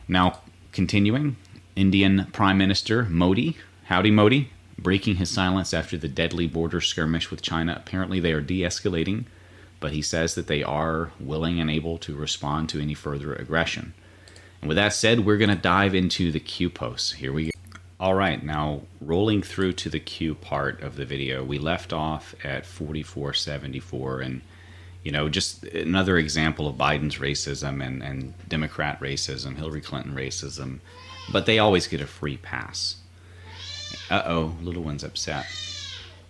Now, 0.09 0.41
continuing, 0.73 1.37
Indian 1.77 2.27
Prime 2.33 2.59
Minister 2.59 3.05
Modi, 3.05 3.57
howdy 3.85 4.11
Modi, 4.11 4.51
breaking 4.79 5.17
his 5.17 5.31
silence 5.31 5.75
after 5.75 5.97
the 5.97 6.09
deadly 6.09 6.47
border 6.47 6.81
skirmish 6.81 7.31
with 7.31 7.43
China. 7.43 7.75
Apparently, 7.77 8.21
they 8.21 8.33
are 8.33 8.41
de 8.41 8.61
escalating 8.63 9.25
but 9.81 9.93
he 9.93 10.03
says 10.03 10.35
that 10.35 10.47
they 10.47 10.63
are 10.63 11.11
willing 11.19 11.61
and 11.61 11.71
able 11.71 11.99
to 11.99 12.15
respond 12.15 12.69
to 12.69 12.81
any 12.81 12.95
further 12.95 13.35
aggression. 13.35 13.95
And 14.61 14.69
with 14.69 14.77
that 14.77 14.93
said, 14.93 15.25
we're 15.25 15.39
going 15.39 15.51
to 15.51 15.57
dive 15.57 15.95
into 15.95 16.31
the 16.31 16.41
Q 16.41 16.71
posts. 16.71 17.13
Here 17.13 17.33
we 17.33 17.47
go. 17.47 17.51
All 17.99 18.15
right, 18.15 18.43
now 18.43 18.83
rolling 19.01 19.43
through 19.43 19.73
to 19.75 19.91
the 19.91 20.01
Q 20.01 20.35
part 20.35 20.81
of 20.83 20.97
the 20.97 21.05
video, 21.05 21.45
we 21.45 21.59
left 21.59 21.93
off 21.93 22.35
at 22.45 22.65
4474 22.65 24.21
and 24.21 24.41
you 25.03 25.13
know, 25.13 25.29
just 25.29 25.65
another 25.65 26.19
example 26.19 26.69
of 26.69 26.77
Biden's 26.77 27.17
racism 27.17 27.85
and, 27.85 28.03
and 28.03 28.35
Democrat 28.49 29.01
racism, 29.01 29.57
Hillary 29.57 29.81
Clinton 29.81 30.15
racism, 30.15 30.81
but 31.33 31.47
they 31.47 31.59
always 31.59 31.87
get 31.87 32.03
a 32.03 32.07
free 32.07 32.37
pass. 32.37 32.97
Uh 34.11 34.23
oh, 34.27 34.57
little 34.63 34.83
one's 34.83 35.05
upset. 35.05 35.47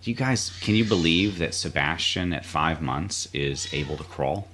You 0.02 0.14
guys, 0.14 0.58
can 0.60 0.74
you 0.74 0.84
believe 0.84 1.38
that 1.38 1.54
Sebastian 1.54 2.32
at 2.32 2.46
five 2.46 2.80
months 2.80 3.28
is 3.34 3.72
able 3.72 3.96
to 3.98 4.04
crawl? 4.04 4.48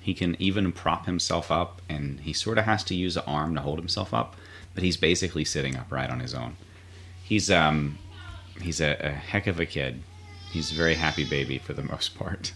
He 0.00 0.14
can 0.14 0.36
even 0.38 0.72
prop 0.72 1.04
himself 1.04 1.50
up, 1.50 1.82
and 1.88 2.20
he 2.20 2.32
sort 2.32 2.56
of 2.56 2.64
has 2.64 2.82
to 2.84 2.94
use 2.94 3.16
an 3.16 3.24
arm 3.26 3.54
to 3.54 3.60
hold 3.60 3.78
himself 3.78 4.14
up, 4.14 4.36
but 4.74 4.82
he's 4.82 4.96
basically 4.96 5.44
sitting 5.44 5.76
upright 5.76 6.08
on 6.08 6.20
his 6.20 6.34
own. 6.34 6.56
He's 7.22 7.50
um, 7.50 7.98
he's 8.60 8.80
a, 8.80 8.96
a 9.00 9.10
heck 9.10 9.46
of 9.46 9.60
a 9.60 9.66
kid. 9.66 10.02
He's 10.50 10.72
a 10.72 10.74
very 10.74 10.94
happy 10.94 11.28
baby 11.28 11.58
for 11.58 11.74
the 11.74 11.82
most 11.92 12.18
part 12.18 12.52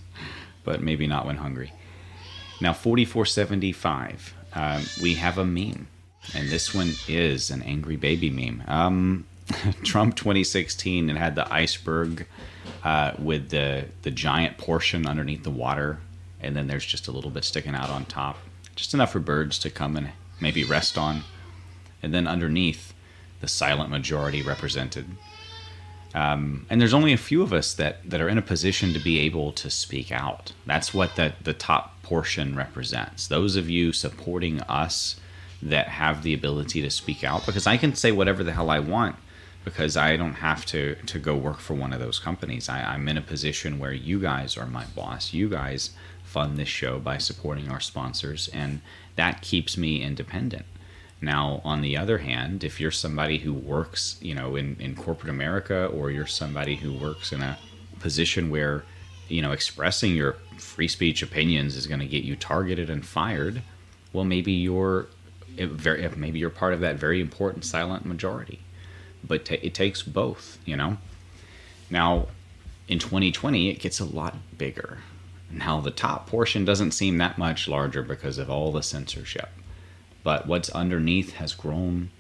but 0.65 0.83
maybe 0.83 1.07
not 1.07 1.27
when 1.27 1.37
hungry. 1.37 1.73
Now, 2.61 2.73
4475, 2.73 4.35
um, 4.55 4.83
we 5.03 5.15
have 5.15 5.39
a 5.39 5.45
meme, 5.45 5.87
and 6.35 6.49
this 6.49 6.75
one 6.75 6.93
is 7.07 7.51
an 7.51 7.63
angry 7.63 7.97
baby 7.97 8.31
meme. 8.31 8.63
Um, 8.67 9.27
Trump 9.85 10.17
2016, 10.17 11.11
and 11.11 11.19
had 11.19 11.35
the 11.35 11.53
iceberg 11.53 12.27
uh, 12.83 13.13
with 13.19 13.51
the, 13.51 13.87
the 14.03 14.11
giant 14.11 14.59
portion 14.59 15.07
underneath 15.07 15.43
the 15.43 15.51
water, 15.51 15.99
and 16.41 16.57
then 16.57 16.67
there's 16.67 16.85
just 16.85 17.09
a 17.09 17.13
little 17.13 17.31
bit 17.31 17.45
sticking 17.45 17.75
out 17.75 17.91
on 17.91 18.05
top, 18.07 18.39
just 18.75 18.95
enough 18.95 19.13
for 19.13 19.21
birds 19.21 19.59
to 19.59 19.71
come 19.71 19.97
and 19.97 20.11
maybe 20.41 20.65
rest 20.65 20.97
on. 20.97 21.23
And 22.03 22.13
then 22.13 22.27
underneath, 22.27 22.93
the 23.41 23.49
silent 23.49 23.91
majority 23.91 24.43
represented. 24.43 25.07
Um, 26.15 26.65
and 26.71 26.81
there's 26.81 26.95
only 26.95 27.13
a 27.13 27.19
few 27.19 27.43
of 27.43 27.53
us 27.53 27.75
that, 27.75 28.09
that 28.09 28.21
are 28.21 28.29
in 28.29 28.39
a 28.39 28.43
position 28.43 28.93
to 28.93 29.01
be 29.01 29.19
able 29.21 29.53
to 29.53 29.69
speak 29.69 30.13
out. 30.13 30.53
That's 30.65 30.95
what 30.95 31.17
the, 31.17 31.35
the 31.43 31.53
top 31.53 32.01
portion 32.03 32.55
represents. 32.55 33.27
Those 33.27 33.57
of 33.57 33.69
you 33.69 33.93
supporting 33.93 34.61
us 34.63 35.21
that 35.61 35.89
have 35.89 36.23
the 36.23 36.33
ability 36.33 36.83
to 36.83 36.91
speak 36.91 37.25
out, 37.25 37.45
because 37.45 37.67
I 37.67 37.77
can 37.77 37.95
say 37.95 38.13
whatever 38.13 38.45
the 38.45 38.53
hell 38.53 38.71
I 38.71 38.79
want 38.79 39.17
because 39.65 39.97
I 39.97 40.17
don't 40.17 40.35
have 40.35 40.67
to, 40.67 40.95
to 40.95 41.19
go 41.19 41.35
work 41.35 41.59
for 41.59 41.75
one 41.75 41.93
of 41.93 42.01
those 42.01 42.19
companies. 42.19 42.69
I, 42.69 42.83
I'm 42.83 43.09
in 43.09 43.17
a 43.17 43.23
position 43.23 43.79
where 43.79 43.93
you 43.93 44.21
guys 44.21 44.57
are 44.57 44.67
my 44.67 44.85
boss. 44.95 45.33
You 45.33 45.49
guys 45.49 45.91
fund 46.23 46.57
this 46.57 46.69
show 46.69 46.99
by 46.99 47.19
supporting 47.19 47.71
our 47.71 47.81
sponsors, 47.81 48.49
and 48.49 48.81
that 49.17 49.41
keeps 49.41 49.79
me 49.79 50.03
independent. 50.03 50.67
Now, 51.21 51.63
on 51.65 51.81
the 51.81 51.97
other 51.97 52.19
hand, 52.19 52.63
if 52.63 52.79
you're 52.79 52.91
somebody 52.91 53.39
who 53.39 53.55
works, 53.55 54.19
you 54.21 54.35
know, 54.35 54.57
in, 54.57 54.77
in 54.79 54.95
corporate 54.95 55.31
America, 55.31 55.87
or 55.87 56.11
you're 56.11 56.27
somebody 56.27 56.77
who 56.77 56.93
works 56.93 57.33
in 57.33 57.41
a 57.41 57.59
position 58.01 58.51
where, 58.51 58.85
you 59.29 59.41
know, 59.41 59.53
expressing 59.53 60.15
your 60.15 60.37
free 60.59 60.89
speech 60.89 61.23
opinions 61.23 61.77
is 61.77 61.87
going 61.87 62.01
to 62.01 62.07
get 62.07 62.25
you 62.25 62.37
targeted 62.37 62.91
and 62.91 63.07
fired, 63.07 63.63
well, 64.13 64.25
maybe 64.25 64.53
you're 64.53 65.07
very, 65.57 66.07
maybe 66.17 66.39
you're 66.39 66.51
part 66.51 66.75
of 66.75 66.81
that 66.81 66.97
very 66.97 67.21
important 67.21 67.65
silent 67.65 68.05
majority. 68.05 68.61
But 69.27 69.47
t- 69.47 69.61
it 69.63 69.75
takes 69.75 70.03
both, 70.03 70.59
you 70.65 70.77
know. 70.77 70.99
Now, 71.91 72.29
in 72.89 72.99
2020, 72.99 73.71
it 73.71 73.79
gets 73.79 74.01
a 74.01 74.05
lot 74.05 74.37
bigger. 74.57 74.99
Now, 75.51 75.81
the 75.81 75.91
top 75.91 76.27
portion 76.27 76.65
doesn't 76.65 76.93
seem 76.93 77.19
that 77.19 77.39
much 77.39 77.69
larger 77.69 78.03
because 78.03 78.39
of 78.39 78.51
all 78.51 78.73
the 78.73 78.83
censorship 78.83 79.49
but 80.25 80.47
what's 80.47 80.71
underneath 80.71 81.35
has 81.35 81.55
grown 81.55 82.11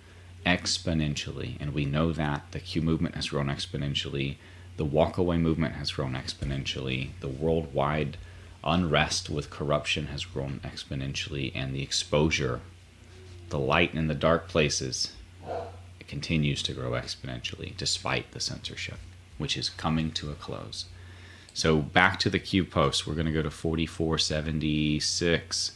exponentially. 0.47 1.57
And 1.59 1.75
we 1.75 1.87
know 1.87 2.13
that 2.13 2.53
the 2.53 2.61
Q 2.61 2.83
movement 2.83 3.17
has 3.17 3.31
grown 3.31 3.47
exponentially, 3.47 4.37
the 4.77 4.87
walkaway 4.87 5.41
movement 5.41 5.75
has 5.77 5.91
grown 5.91 6.13
exponentially, 6.13 7.11
the 7.21 7.29
worldwide 7.29 8.19
unrest 8.63 9.29
with 9.29 9.51
corruption 9.51 10.07
has 10.09 10.25
grown 10.25 10.61
exponentially, 10.63 11.51
and 11.55 11.75
the 11.75 11.83
exposure, 11.83 12.61
the 13.49 13.59
light 13.59 13.95
in 13.95 14.07
the 14.07 14.15
dark 14.15 14.49
places, 14.49 15.13
continues 16.15 16.63
to 16.63 16.73
grow 16.73 16.93
exponentially 16.93 17.77
despite 17.77 18.31
the 18.31 18.39
censorship, 18.39 18.99
which 19.37 19.57
is 19.57 19.69
coming 19.69 20.13
to 20.13 20.31
a 20.31 20.35
close. 20.35 20.85
So 21.53 21.79
back 21.79 22.21
to 22.21 22.31
the 22.31 22.39
Q 22.39 22.65
post, 22.65 23.05
we're 23.05 23.15
going 23.15 23.27
to 23.27 23.33
go 23.33 23.43
to 23.43 23.51
4476 23.51 25.73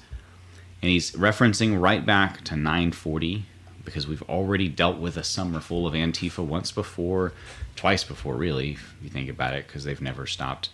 and 0.81 0.93
he's 0.93 1.11
referencing 1.11 1.81
right 1.81 2.07
back 2.07 2.45
to 2.45 2.55
940 2.55 3.47
because 3.85 4.07
we've 4.07 4.23
already 4.23 4.69
dealt 4.69 4.99
with 4.99 5.17
a 5.17 5.25
summer 5.25 5.59
full 5.59 5.89
of 5.89 5.95
Antifa 5.95 6.47
once 6.47 6.71
before, 6.71 7.33
twice 7.75 8.05
before, 8.05 8.37
really, 8.37 8.75
if 8.75 8.95
you 9.03 9.11
think 9.11 9.29
about 9.29 9.55
it, 9.55 9.67
because 9.67 9.83
they've 9.83 10.01
never 10.01 10.25
stopped. 10.25 10.71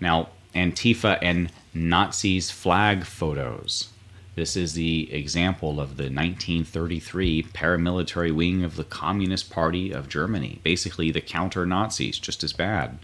Now, 0.00 0.30
Antifa 0.52 1.16
and 1.22 1.52
Nazis 1.72 2.50
flag 2.50 3.04
photos. 3.04 3.90
This 4.36 4.54
is 4.54 4.74
the 4.74 5.12
example 5.12 5.80
of 5.80 5.96
the 5.96 6.04
1933 6.04 7.42
paramilitary 7.52 8.32
wing 8.32 8.62
of 8.62 8.76
the 8.76 8.84
Communist 8.84 9.50
Party 9.50 9.90
of 9.90 10.08
Germany, 10.08 10.60
basically 10.62 11.10
the 11.10 11.20
counter 11.20 11.66
Nazis, 11.66 12.18
just 12.18 12.44
as 12.44 12.52
bad. 12.52 12.98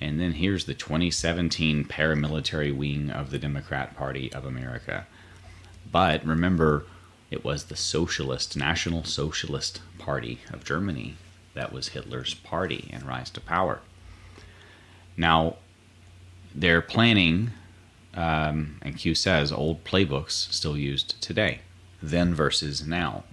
And 0.00 0.18
then 0.18 0.32
here's 0.32 0.64
the 0.64 0.74
2017 0.74 1.84
paramilitary 1.84 2.74
wing 2.76 3.10
of 3.10 3.30
the 3.30 3.38
Democrat 3.38 3.96
Party 3.96 4.32
of 4.32 4.44
America. 4.44 5.06
But 5.92 6.26
remember, 6.26 6.86
it 7.30 7.44
was 7.44 7.64
the 7.64 7.76
Socialist, 7.76 8.56
National 8.56 9.04
Socialist 9.04 9.80
Party 9.98 10.40
of 10.52 10.64
Germany 10.64 11.16
that 11.54 11.72
was 11.72 11.88
Hitler's 11.88 12.34
party 12.34 12.90
and 12.92 13.04
rise 13.04 13.30
to 13.30 13.40
power. 13.40 13.80
Now, 15.16 15.56
they're 16.54 16.82
planning, 16.82 17.52
um, 18.14 18.78
and 18.82 18.96
Q 18.96 19.14
says, 19.14 19.52
old 19.52 19.84
playbooks 19.84 20.52
still 20.52 20.76
used 20.76 21.20
today. 21.20 21.60
Then 22.02 22.34
versus 22.34 22.86
now. 22.86 23.24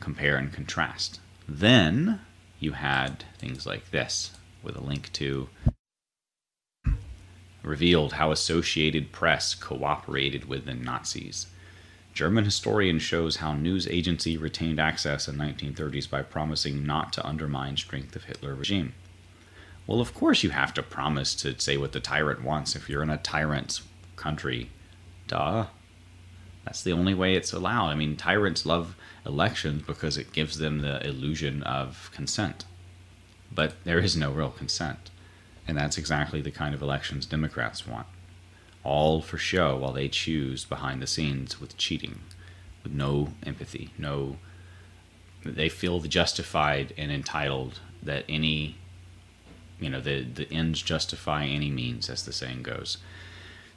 Compare 0.00 0.36
and 0.36 0.52
contrast. 0.52 1.20
Then 1.48 2.20
you 2.58 2.72
had 2.72 3.24
things 3.38 3.66
like 3.66 3.90
this 3.90 4.32
with 4.62 4.76
a 4.76 4.80
link 4.80 5.12
to 5.14 5.48
revealed 7.66 8.14
how 8.14 8.30
Associated 8.30 9.10
Press 9.10 9.54
cooperated 9.54 10.44
with 10.48 10.66
the 10.66 10.74
Nazis. 10.74 11.48
German 12.14 12.44
historian 12.44 12.98
shows 12.98 13.36
how 13.36 13.52
news 13.52 13.86
agency 13.88 14.36
retained 14.36 14.80
access 14.80 15.28
in 15.28 15.36
1930s 15.36 16.08
by 16.08 16.22
promising 16.22 16.86
not 16.86 17.12
to 17.12 17.26
undermine 17.26 17.76
strength 17.76 18.16
of 18.16 18.24
Hitler 18.24 18.54
regime. 18.54 18.94
Well, 19.86 20.00
of 20.00 20.14
course 20.14 20.42
you 20.42 20.50
have 20.50 20.72
to 20.74 20.82
promise 20.82 21.34
to 21.36 21.58
say 21.60 21.76
what 21.76 21.92
the 21.92 22.00
tyrant 22.00 22.42
wants 22.42 22.74
if 22.74 22.88
you're 22.88 23.02
in 23.02 23.10
a 23.10 23.18
tyrant's 23.18 23.82
country. 24.16 24.70
Duh. 25.28 25.66
That's 26.64 26.82
the 26.82 26.92
only 26.92 27.14
way 27.14 27.34
it's 27.34 27.52
allowed. 27.52 27.88
I 27.88 27.94
mean, 27.94 28.16
tyrants 28.16 28.66
love 28.66 28.96
elections 29.24 29.82
because 29.86 30.16
it 30.18 30.32
gives 30.32 30.58
them 30.58 30.80
the 30.80 31.06
illusion 31.06 31.62
of 31.62 32.10
consent. 32.12 32.64
But 33.54 33.74
there 33.84 34.00
is 34.00 34.16
no 34.16 34.32
real 34.32 34.50
consent. 34.50 35.10
And 35.68 35.78
that's 35.78 35.98
exactly 35.98 36.40
the 36.40 36.50
kind 36.50 36.74
of 36.74 36.82
elections 36.82 37.26
Democrats 37.26 37.86
want 37.86 38.06
all 38.86 39.20
for 39.20 39.36
show 39.36 39.76
while 39.76 39.92
they 39.92 40.08
choose 40.08 40.64
behind 40.64 41.02
the 41.02 41.06
scenes 41.08 41.60
with 41.60 41.76
cheating, 41.76 42.20
with 42.84 42.92
no 42.92 43.32
empathy, 43.44 43.90
no. 43.98 44.36
They 45.44 45.68
feel 45.68 46.00
justified 46.00 46.94
and 46.96 47.10
entitled 47.10 47.80
that 48.02 48.24
any, 48.28 48.76
you 49.80 49.90
know, 49.90 50.00
the 50.00 50.22
the 50.22 50.50
ends 50.52 50.82
justify 50.82 51.44
any 51.44 51.68
means, 51.68 52.08
as 52.08 52.24
the 52.24 52.32
saying 52.32 52.62
goes. 52.62 52.98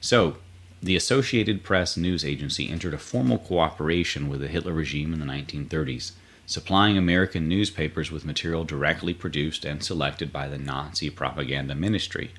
So, 0.01 0.37
the 0.81 0.95
Associated 0.95 1.63
Press 1.63 1.97
news 1.97 2.23
agency 2.23 2.69
entered 2.69 2.93
a 2.93 2.97
formal 2.97 3.37
cooperation 3.37 4.29
with 4.29 4.39
the 4.39 4.47
Hitler 4.47 4.73
regime 4.73 5.13
in 5.13 5.19
the 5.19 5.25
1930s, 5.25 6.13
supplying 6.45 6.97
American 6.97 7.47
newspapers 7.49 8.09
with 8.09 8.25
material 8.25 8.63
directly 8.63 9.13
produced 9.13 9.65
and 9.65 9.83
selected 9.83 10.31
by 10.31 10.47
the 10.47 10.57
Nazi 10.57 11.09
propaganda 11.09 11.75
ministry 11.75 12.31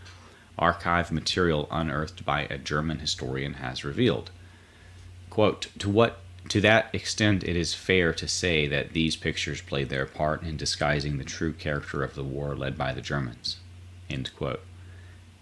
archive 0.60 1.10
material 1.10 1.66
unearthed 1.70 2.24
by 2.24 2.42
a 2.42 2.58
German 2.58 2.98
historian 2.98 3.54
has 3.54 3.84
revealed. 3.84 4.30
Quote, 5.30 5.68
to 5.78 5.88
what 5.88 6.20
to 6.48 6.60
that 6.60 6.90
extent 6.92 7.44
it 7.44 7.56
is 7.56 7.74
fair 7.74 8.12
to 8.12 8.26
say 8.28 8.66
that 8.66 8.92
these 8.92 9.16
pictures 9.16 9.60
played 9.60 9.88
their 9.88 10.06
part 10.06 10.42
in 10.42 10.56
disguising 10.56 11.16
the 11.16 11.24
true 11.24 11.52
character 11.52 12.02
of 12.02 12.14
the 12.14 12.24
war 12.24 12.54
led 12.54 12.76
by 12.76 12.92
the 12.92 13.00
Germans. 13.00 13.56
End 14.08 14.30
quote. 14.36 14.60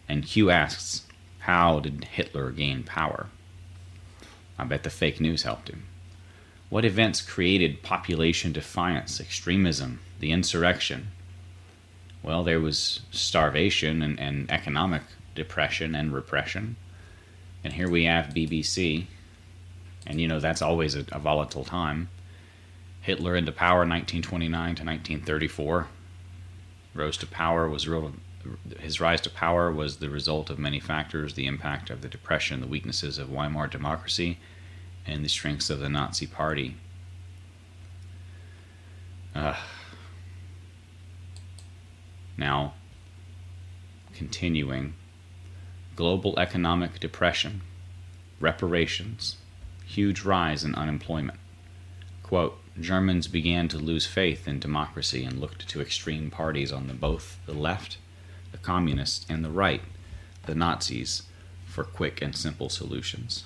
And 0.08 0.25
Q 0.25 0.50
asks, 0.50 1.06
how 1.49 1.81
did 1.81 2.05
Hitler 2.05 2.50
gain 2.50 2.83
power? 2.83 3.28
I 4.59 4.64
bet 4.64 4.83
the 4.83 4.90
fake 4.90 5.19
news 5.19 5.45
helped 5.45 5.71
him. 5.71 5.85
What 6.69 6.85
events 6.85 7.23
created 7.23 7.83
population 7.83 8.52
defiance, 8.52 9.19
extremism, 9.19 10.00
the 10.21 10.31
insurrection, 10.31 11.09
well, 12.23 12.45
there 12.45 12.61
was 12.61 13.00
starvation 13.11 14.02
and, 14.02 14.21
and 14.21 14.50
economic 14.50 15.00
depression 15.35 15.95
and 15.95 16.12
repression. 16.12 16.76
And 17.64 17.73
here 17.73 17.88
we 17.88 18.05
have 18.05 18.35
BBC, 18.35 19.07
and 20.07 20.21
you 20.21 20.28
know 20.28 20.40
that's 20.40 20.61
always 20.61 20.95
a, 20.95 21.07
a 21.12 21.19
volatile 21.19 21.64
time. 21.64 22.11
Hitler 23.00 23.37
into 23.37 23.52
power 23.52 23.87
1929 23.87 24.50
to 24.50 24.85
1934. 24.85 25.87
Rose 26.93 27.17
to 27.17 27.26
power 27.26 27.67
was 27.67 27.88
real. 27.88 28.12
His 28.78 29.00
rise 29.00 29.21
to 29.23 29.31
power 29.31 29.71
was 29.71 29.97
the 29.97 30.11
result 30.11 30.50
of 30.50 30.59
many 30.59 30.81
factors: 30.81 31.35
the 31.35 31.47
impact 31.47 31.90
of 31.90 32.00
the 32.00 32.09
Depression, 32.09 32.61
the 32.61 32.67
weaknesses 32.67 33.19
of 33.19 33.31
Weimar 33.31 33.67
democracy, 33.69 34.38
and 35.07 35.25
the 35.25 35.28
strengths 35.28 35.71
of 35.71 35.81
the 35.81 35.88
Nazi 35.88 36.26
Party. 36.26 36.76
Uh, 39.35 39.57
now, 42.37 42.75
continuing 44.14 44.95
global 45.95 46.38
economic 46.38 47.00
depression, 47.00 47.61
reparations, 48.40 49.37
huge 49.85 50.23
rise 50.23 50.64
in 50.64 50.75
unemployment. 50.75 51.38
Quote, 52.23 52.59
Germans 52.81 53.26
began 53.26 53.69
to 53.69 53.78
lose 53.78 54.07
faith 54.07 54.47
in 54.47 54.61
democracy 54.61 55.25
and 55.25 55.40
looked 55.40 55.69
to 55.69 55.81
extreme 55.81 56.31
parties 56.31 56.73
on 56.73 56.87
the, 56.87 56.95
both 56.95 57.38
the 57.47 57.55
left, 57.55 57.99
the 58.52 58.59
communists, 58.59 59.26
and 59.28 59.45
the 59.45 59.50
right, 59.50 59.83
the 60.47 60.55
Nazis, 60.55 61.23
for 61.67 61.85
quick 61.85 62.23
and 62.23 62.35
simple 62.35 62.69
solutions. 62.69 63.45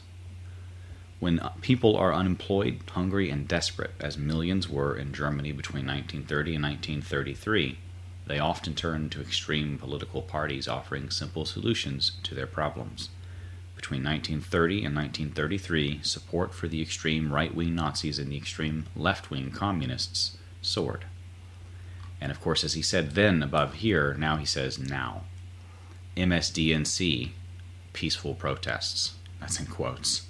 When 1.21 1.41
people 1.61 1.97
are 1.97 2.13
unemployed, 2.13 2.81
hungry, 2.91 3.31
and 3.31 3.47
desperate, 3.47 3.93
as 4.01 4.19
millions 4.19 4.69
were 4.69 4.97
in 4.97 5.13
Germany 5.13 5.53
between 5.53 5.87
1930 5.87 6.55
and 6.57 6.65
1933, 6.65 7.79
they 8.27 8.39
often 8.39 8.75
turn 8.75 9.09
to 9.11 9.21
extreme 9.21 9.79
political 9.79 10.23
parties 10.23 10.67
offering 10.67 11.11
simple 11.11 11.45
solutions 11.45 12.13
to 12.25 12.35
their 12.35 12.47
problems. 12.47 13.09
Between 13.77 14.03
1930 14.03 14.85
and 14.85 14.97
1933, 14.97 16.01
support 16.03 16.55
for 16.55 16.69
the 16.69 16.83
extreme 16.83 17.33
right 17.33 17.55
wing 17.55 17.75
Nazis 17.75 18.19
and 18.19 18.31
the 18.31 18.37
extreme 18.37 18.87
left 18.97 19.31
wing 19.31 19.51
communists 19.51 20.37
soared. 20.61 21.05
And 22.23 22.31
of 22.31 22.41
course, 22.41 22.63
as 22.63 22.75
he 22.75 22.83
said 22.83 23.17
then 23.17 23.43
above 23.43 23.75
here, 23.75 24.15
now 24.15 24.37
he 24.37 24.47
says 24.47 24.79
now. 24.79 25.23
MSDNC, 26.17 27.31
peaceful 27.93 28.35
protests. 28.35 29.15
That's 29.41 29.59
in 29.59 29.67
quotes. 29.67 30.29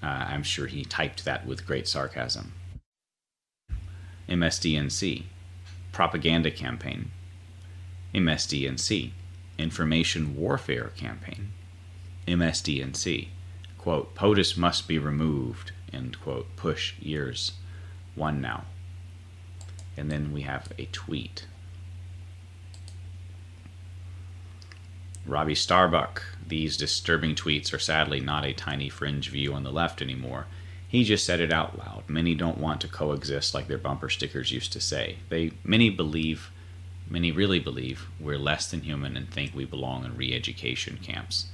Uh, 0.00 0.06
I'm 0.06 0.44
sure 0.44 0.68
he 0.68 0.84
typed 0.84 1.24
that 1.24 1.44
with 1.44 1.66
great 1.66 1.88
sarcasm. 1.88 2.52
MSDNC, 4.28 5.24
propaganda 5.90 6.52
campaign, 6.52 7.10
MSDNC, 8.14 9.10
information 9.58 10.36
warfare 10.36 10.92
campaign, 10.96 11.50
MSDNC, 12.28 13.26
quote, 13.76 14.14
POTUS 14.14 14.56
must 14.56 14.86
be 14.86 15.00
removed, 15.00 15.72
end 15.92 16.20
quote, 16.20 16.54
push 16.54 16.96
years, 17.00 17.54
one 18.14 18.40
now. 18.40 18.66
And 19.96 20.10
then 20.10 20.32
we 20.32 20.42
have 20.42 20.68
a 20.78 20.86
tweet. 20.86 21.46
Robbie 25.24 25.54
Starbuck, 25.54 26.22
these 26.46 26.76
disturbing 26.76 27.34
tweets 27.34 27.72
are 27.72 27.78
sadly 27.78 28.20
not 28.20 28.44
a 28.44 28.52
tiny 28.52 28.88
fringe 28.88 29.30
view 29.30 29.54
on 29.54 29.62
the 29.62 29.70
left 29.70 30.02
anymore. 30.02 30.46
He 30.88 31.04
just 31.04 31.24
said 31.24 31.40
it 31.40 31.52
out 31.52 31.78
loud. 31.78 32.02
Many 32.08 32.34
don't 32.34 32.58
want 32.58 32.80
to 32.80 32.88
coexist 32.88 33.54
like 33.54 33.68
their 33.68 33.78
bumper 33.78 34.10
stickers 34.10 34.50
used 34.50 34.72
to 34.72 34.80
say. 34.80 35.18
They 35.28 35.52
many 35.64 35.90
believe, 35.90 36.50
many 37.08 37.30
really 37.30 37.60
believe 37.60 38.08
we're 38.18 38.38
less 38.38 38.70
than 38.70 38.80
human 38.80 39.16
and 39.16 39.30
think 39.30 39.54
we 39.54 39.64
belong 39.64 40.04
in 40.04 40.16
re-education 40.16 40.98
camps. 41.00 41.46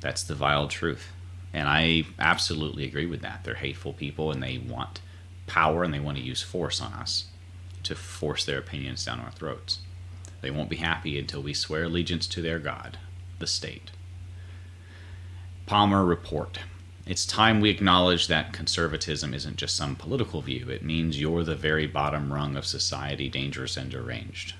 That's 0.00 0.24
the 0.24 0.34
vile 0.34 0.68
truth. 0.68 1.12
And 1.52 1.68
I 1.68 2.04
absolutely 2.18 2.84
agree 2.84 3.06
with 3.06 3.22
that. 3.22 3.44
They're 3.44 3.54
hateful 3.54 3.92
people 3.92 4.32
and 4.32 4.42
they 4.42 4.58
want 4.58 5.00
power 5.46 5.84
and 5.84 5.94
they 5.94 6.00
want 6.00 6.18
to 6.18 6.22
use 6.22 6.42
force 6.42 6.80
on 6.80 6.92
us 6.92 7.26
to 7.84 7.94
force 7.94 8.44
their 8.44 8.58
opinions 8.58 9.04
down 9.04 9.20
our 9.20 9.30
throats. 9.30 9.80
They 10.40 10.50
won't 10.50 10.68
be 10.68 10.76
happy 10.76 11.18
until 11.18 11.42
we 11.42 11.54
swear 11.54 11.84
allegiance 11.84 12.26
to 12.28 12.42
their 12.42 12.58
God, 12.58 12.98
the 13.38 13.46
state. 13.46 13.90
Palmer 15.66 16.04
Report. 16.04 16.58
It's 17.06 17.24
time 17.24 17.60
we 17.60 17.70
acknowledge 17.70 18.28
that 18.28 18.52
conservatism 18.52 19.34
isn't 19.34 19.56
just 19.56 19.76
some 19.76 19.96
political 19.96 20.42
view. 20.42 20.68
It 20.68 20.82
means 20.82 21.20
you're 21.20 21.44
the 21.44 21.54
very 21.54 21.86
bottom 21.86 22.32
rung 22.32 22.56
of 22.56 22.66
society, 22.66 23.28
dangerous 23.28 23.76
and 23.76 23.90
deranged. 23.90 24.54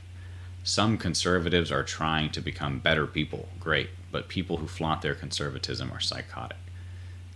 Some 0.63 0.97
conservatives 0.97 1.71
are 1.71 1.83
trying 1.83 2.31
to 2.31 2.41
become 2.41 2.79
better 2.79 3.07
people, 3.07 3.49
great, 3.61 3.91
but 4.11 4.29
people 4.29 4.57
who 4.57 4.67
flaunt 4.67 5.03
their 5.03 5.15
conservatism 5.15 5.93
are 5.93 6.01
psychotic. 6.01 6.57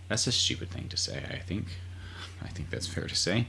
That's 0.07 0.25
a 0.25 0.31
stupid 0.31 0.71
thing 0.71 0.89
to 0.89 0.97
say, 0.97 1.23
I 1.29 1.37
think. 1.37 1.67
I 2.41 2.47
think 2.47 2.71
that's 2.71 2.87
fair 2.87 3.07
to 3.07 3.15
say. 3.15 3.47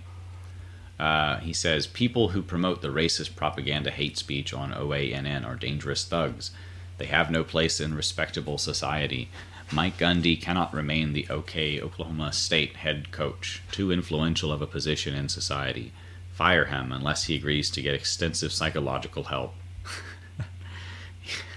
Uh, 1.01 1.39
he 1.39 1.53
says 1.55 1.87
people 1.87 2.29
who 2.29 2.43
promote 2.43 2.83
the 2.83 2.89
racist 2.89 3.35
propaganda 3.35 3.91
hate 3.91 4.19
speech 4.19 4.53
on 4.53 4.71
OANN 4.71 5.47
are 5.47 5.57
dangerous 5.57 6.05
thugs. 6.05 6.51
They 6.99 7.07
have 7.07 7.31
no 7.31 7.43
place 7.43 7.81
in 7.81 7.95
respectable 7.95 8.59
society. 8.59 9.31
Mike 9.73 9.97
Gundy 9.97 10.39
cannot 10.39 10.75
remain 10.75 11.15
the 11.15 11.27
OK 11.31 11.81
Oklahoma 11.81 12.35
State 12.35 12.77
head 12.77 13.13
coach, 13.13 13.63
too 13.73 13.91
influential 13.91 14.53
of 14.53 14.61
a 14.61 14.67
position 14.67 15.15
in 15.15 15.31
society. 15.31 15.93
Fire 16.35 16.67
him 16.67 16.93
unless 16.93 17.25
he 17.25 17.35
agrees 17.35 17.71
to 17.71 17.81
get 17.81 17.95
extensive 17.95 18.53
psychological 18.53 19.25
help. 19.25 19.55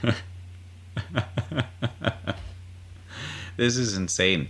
this 3.58 3.76
is 3.76 3.98
insane. 3.98 4.48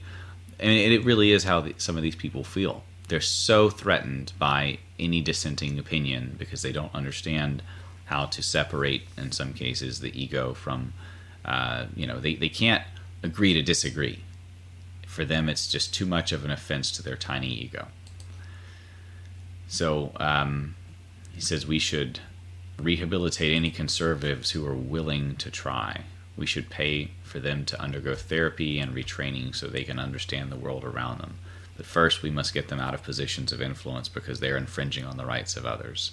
I 0.60 0.66
mean, 0.66 0.92
it 0.92 1.04
really 1.04 1.32
is 1.32 1.46
how 1.46 1.68
some 1.78 1.98
of 1.98 2.04
these 2.04 2.16
people 2.16 2.44
feel. 2.44 2.84
They're 3.08 3.22
so 3.22 3.70
threatened 3.70 4.34
by 4.40 4.80
any 4.98 5.22
dissenting 5.22 5.78
opinion 5.78 6.36
because 6.38 6.62
they 6.62 6.72
don't 6.72 6.94
understand 6.96 7.62
how 8.06 8.26
to 8.26 8.42
separate, 8.42 9.04
in 9.18 9.32
some 9.32 9.54
cases, 9.54 10.00
the 10.00 10.20
ego 10.20 10.54
from, 10.54 10.94
uh, 11.46 11.86
you 11.96 12.08
know, 12.08 12.20
they, 12.20 12.36
they 12.36 12.50
can't 12.50 12.84
agree 13.22 13.54
to 13.54 13.62
disagree. 13.62 14.24
For 15.08 15.26
them, 15.26 15.48
it's 15.48 15.68
just 15.68 15.94
too 15.94 16.06
much 16.06 16.32
of 16.32 16.44
an 16.44 16.52
offense 16.52 16.92
to 16.92 17.04
their 17.04 17.16
tiny 17.16 17.50
ego. 17.50 17.88
So 19.68 20.12
um, 20.18 20.76
he 21.34 21.42
says 21.42 21.66
we 21.66 21.80
should 21.80 22.20
rehabilitate 22.78 23.54
any 23.54 23.72
conservatives 23.72 24.52
who 24.52 24.66
are 24.66 24.76
willing 24.76 25.36
to 25.38 25.50
try. 25.50 26.02
We 26.36 26.46
should 26.46 26.70
pay 26.70 27.12
for 27.24 27.40
them 27.40 27.66
to 27.66 27.82
undergo 27.82 28.16
therapy 28.16 28.80
and 28.80 28.96
retraining 28.96 29.56
so 29.56 29.68
they 29.68 29.84
can 29.84 30.00
understand 30.00 30.52
the 30.52 30.58
world 30.58 30.84
around 30.84 31.20
them. 31.20 31.40
First, 31.84 32.22
we 32.22 32.30
must 32.30 32.54
get 32.54 32.70
them 32.70 32.80
out 32.80 32.94
of 32.94 33.04
positions 33.04 33.52
of 33.52 33.62
influence 33.62 34.10
because 34.10 34.40
they 34.40 34.52
are 34.52 34.58
infringing 34.58 35.06
on 35.06 35.18
the 35.18 35.26
rights 35.26 35.56
of 35.56 35.66
others. 35.66 36.12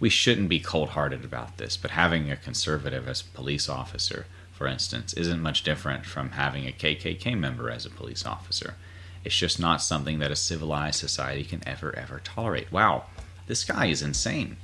We 0.00 0.08
shouldn't 0.08 0.48
be 0.48 0.60
cold 0.60 0.90
hearted 0.90 1.24
about 1.24 1.58
this, 1.58 1.76
but 1.76 1.92
having 1.92 2.30
a 2.30 2.36
conservative 2.36 3.06
as 3.08 3.20
a 3.20 3.36
police 3.36 3.68
officer 3.68 4.26
for 4.62 4.68
instance, 4.68 5.12
isn't 5.14 5.42
much 5.42 5.64
different 5.64 6.06
from 6.06 6.30
having 6.30 6.68
a 6.68 6.70
KKK 6.70 7.36
member 7.36 7.68
as 7.68 7.84
a 7.84 7.90
police 7.90 8.24
officer. 8.24 8.76
It's 9.24 9.36
just 9.36 9.58
not 9.58 9.82
something 9.82 10.20
that 10.20 10.30
a 10.30 10.36
civilized 10.36 11.00
society 11.00 11.42
can 11.42 11.66
ever, 11.66 11.92
ever 11.98 12.20
tolerate. 12.22 12.70
Wow, 12.70 13.06
this 13.48 13.64
guy 13.64 13.86
is 13.86 14.02
insane. 14.02 14.58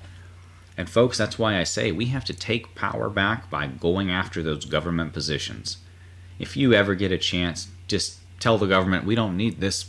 And, 0.76 0.88
folks, 0.88 1.18
that's 1.18 1.36
why 1.36 1.58
I 1.58 1.64
say 1.64 1.90
we 1.90 2.06
have 2.06 2.24
to 2.26 2.32
take 2.32 2.76
power 2.76 3.10
back 3.10 3.50
by 3.50 3.66
going 3.66 4.08
after 4.08 4.40
those 4.40 4.64
government 4.66 5.12
positions. 5.12 5.78
If 6.38 6.56
you 6.56 6.74
ever 6.74 6.94
get 6.94 7.10
a 7.10 7.18
chance, 7.18 7.66
just 7.88 8.20
tell 8.38 8.56
the 8.56 8.68
government 8.68 9.04
we 9.04 9.16
don't 9.16 9.36
need 9.36 9.58
this 9.58 9.86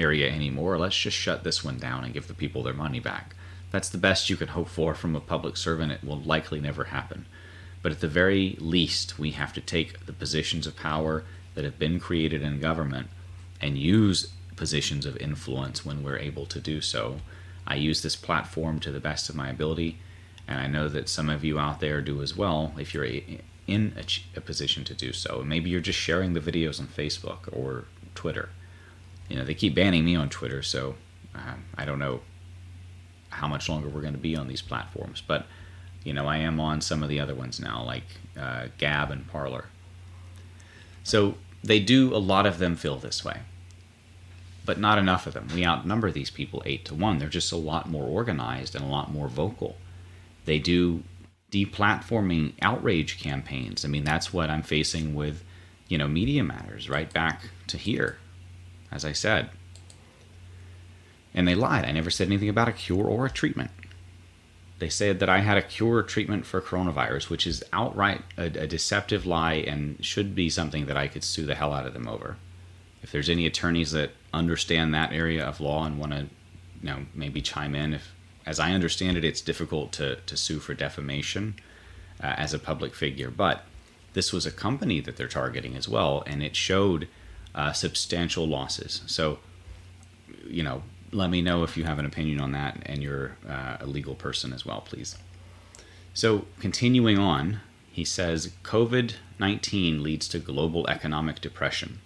area 0.00 0.30
anymore. 0.30 0.78
Let's 0.78 0.98
just 0.98 1.16
shut 1.16 1.44
this 1.44 1.64
one 1.64 1.78
down 1.78 2.04
and 2.04 2.14
give 2.14 2.26
the 2.26 2.34
people 2.34 2.62
their 2.62 2.74
money 2.74 3.00
back. 3.00 3.34
That's 3.70 3.88
the 3.88 3.98
best 3.98 4.30
you 4.30 4.36
can 4.36 4.48
hope 4.48 4.68
for 4.68 4.94
from 4.94 5.14
a 5.14 5.20
public 5.20 5.56
servant. 5.56 5.92
It 5.92 6.02
will 6.02 6.20
likely 6.20 6.60
never 6.60 6.84
happen. 6.84 7.26
But 7.82 7.92
at 7.92 8.00
the 8.00 8.08
very 8.08 8.56
least, 8.58 9.18
we 9.18 9.30
have 9.32 9.52
to 9.54 9.60
take 9.60 10.06
the 10.06 10.12
positions 10.12 10.66
of 10.66 10.76
power 10.76 11.24
that 11.54 11.64
have 11.64 11.78
been 11.78 12.00
created 12.00 12.42
in 12.42 12.60
government 12.60 13.08
and 13.60 13.78
use 13.78 14.32
positions 14.56 15.06
of 15.06 15.16
influence 15.18 15.84
when 15.84 16.02
we're 16.02 16.18
able 16.18 16.46
to 16.46 16.60
do 16.60 16.80
so. 16.80 17.20
I 17.66 17.76
use 17.76 18.02
this 18.02 18.16
platform 18.16 18.80
to 18.80 18.90
the 18.90 19.00
best 19.00 19.28
of 19.28 19.36
my 19.36 19.48
ability, 19.48 19.98
and 20.46 20.58
I 20.58 20.66
know 20.66 20.88
that 20.88 21.08
some 21.08 21.30
of 21.30 21.44
you 21.44 21.58
out 21.58 21.80
there 21.80 22.00
do 22.00 22.22
as 22.22 22.36
well 22.36 22.72
if 22.78 22.92
you're 22.92 23.04
in 23.04 23.94
a, 23.96 24.04
a 24.36 24.40
position 24.40 24.84
to 24.84 24.94
do 24.94 25.12
so. 25.12 25.42
Maybe 25.46 25.70
you're 25.70 25.80
just 25.80 25.98
sharing 25.98 26.32
the 26.34 26.40
videos 26.40 26.80
on 26.80 26.88
Facebook 26.88 27.48
or 27.52 27.84
Twitter. 28.14 28.50
You 29.30 29.36
know, 29.36 29.44
they 29.44 29.54
keep 29.54 29.74
banning 29.74 30.04
me 30.04 30.16
on 30.16 30.28
Twitter, 30.28 30.62
so 30.62 30.96
um, 31.34 31.64
I 31.78 31.86
don't 31.86 31.98
know 31.98 32.20
how 33.30 33.46
much 33.48 33.68
longer 33.68 33.88
we're 33.88 34.02
going 34.02 34.12
to 34.12 34.18
be 34.18 34.36
on 34.36 34.48
these 34.48 34.60
platforms. 34.60 35.22
But 35.26 35.46
you 36.04 36.12
know, 36.12 36.26
I 36.26 36.38
am 36.38 36.60
on 36.60 36.80
some 36.80 37.02
of 37.02 37.08
the 37.08 37.20
other 37.20 37.34
ones 37.34 37.60
now, 37.60 37.82
like 37.82 38.04
uh, 38.38 38.66
Gab 38.76 39.10
and 39.10 39.26
Parler. 39.28 39.66
So 41.02 41.36
they 41.64 41.80
do, 41.80 42.14
a 42.14 42.18
lot 42.18 42.46
of 42.46 42.58
them 42.58 42.76
feel 42.76 42.96
this 42.96 43.24
way, 43.24 43.40
but 44.64 44.78
not 44.78 44.98
enough 44.98 45.26
of 45.26 45.34
them. 45.34 45.48
We 45.54 45.64
outnumber 45.64 46.10
these 46.10 46.30
people 46.30 46.62
eight 46.66 46.84
to 46.86 46.94
one. 46.94 47.18
They're 47.18 47.28
just 47.28 47.52
a 47.52 47.56
lot 47.56 47.88
more 47.88 48.04
organized 48.04 48.74
and 48.74 48.84
a 48.84 48.88
lot 48.88 49.12
more 49.12 49.28
vocal. 49.28 49.76
They 50.44 50.58
do 50.58 51.02
deplatforming 51.50 52.54
outrage 52.62 53.20
campaigns. 53.20 53.84
I 53.84 53.88
mean, 53.88 54.04
that's 54.04 54.32
what 54.32 54.50
I'm 54.50 54.62
facing 54.62 55.14
with 55.14 55.44
you 55.90 55.98
know, 55.98 56.08
Media 56.08 56.42
Matters 56.44 56.88
right 56.88 57.12
back 57.12 57.50
to 57.66 57.76
here, 57.76 58.16
as 58.90 59.04
I 59.04 59.12
said. 59.12 59.50
And 61.34 61.46
they 61.46 61.54
lied. 61.54 61.84
I 61.84 61.92
never 61.92 62.10
said 62.10 62.26
anything 62.26 62.48
about 62.48 62.68
a 62.68 62.72
cure 62.72 63.06
or 63.06 63.26
a 63.26 63.30
treatment. 63.30 63.70
They 64.80 64.88
said 64.88 65.20
that 65.20 65.28
I 65.28 65.40
had 65.40 65.58
a 65.58 65.62
cure 65.62 65.98
or 65.98 66.02
treatment 66.02 66.46
for 66.46 66.60
coronavirus, 66.60 67.28
which 67.28 67.46
is 67.46 67.62
outright 67.72 68.22
a, 68.36 68.44
a 68.44 68.66
deceptive 68.66 69.26
lie 69.26 69.54
and 69.54 70.02
should 70.04 70.34
be 70.34 70.48
something 70.48 70.86
that 70.86 70.96
I 70.96 71.06
could 71.06 71.22
sue 71.22 71.46
the 71.46 71.54
hell 71.54 71.74
out 71.74 71.86
of 71.86 71.92
them 71.92 72.08
over. 72.08 72.36
If 73.02 73.12
there's 73.12 73.28
any 73.28 73.46
attorneys 73.46 73.92
that 73.92 74.12
understand 74.32 74.94
that 74.94 75.12
area 75.12 75.44
of 75.44 75.60
law 75.60 75.84
and 75.84 75.98
want 75.98 76.12
to, 76.12 76.20
you 76.82 76.88
know, 76.88 76.98
maybe 77.14 77.42
chime 77.42 77.74
in, 77.74 77.94
if 77.94 78.14
as 78.46 78.58
I 78.58 78.72
understand 78.72 79.16
it, 79.16 79.24
it's 79.24 79.42
difficult 79.42 79.92
to, 79.92 80.16
to 80.16 80.36
sue 80.36 80.58
for 80.58 80.74
defamation 80.74 81.54
uh, 82.22 82.34
as 82.36 82.54
a 82.54 82.58
public 82.58 82.94
figure. 82.94 83.30
But 83.30 83.64
this 84.14 84.32
was 84.32 84.46
a 84.46 84.50
company 84.50 85.00
that 85.00 85.16
they're 85.16 85.28
targeting 85.28 85.76
as 85.76 85.88
well, 85.88 86.24
and 86.26 86.42
it 86.42 86.56
showed 86.56 87.06
uh, 87.54 87.72
substantial 87.72 88.46
losses. 88.46 89.02
So, 89.06 89.38
you 90.46 90.62
know, 90.62 90.82
let 91.12 91.30
me 91.30 91.42
know 91.42 91.64
if 91.64 91.76
you 91.76 91.84
have 91.84 91.98
an 91.98 92.06
opinion 92.06 92.40
on 92.40 92.52
that 92.52 92.82
and 92.86 93.02
you're 93.02 93.36
uh, 93.48 93.78
a 93.80 93.86
legal 93.86 94.14
person 94.14 94.52
as 94.52 94.64
well, 94.64 94.80
please. 94.80 95.16
So, 96.14 96.46
continuing 96.58 97.18
on, 97.18 97.60
he 97.92 98.04
says 98.04 98.52
COVID 98.62 99.14
19 99.38 100.02
leads 100.02 100.28
to 100.28 100.38
global 100.38 100.86
economic 100.88 101.40
depression. 101.40 102.00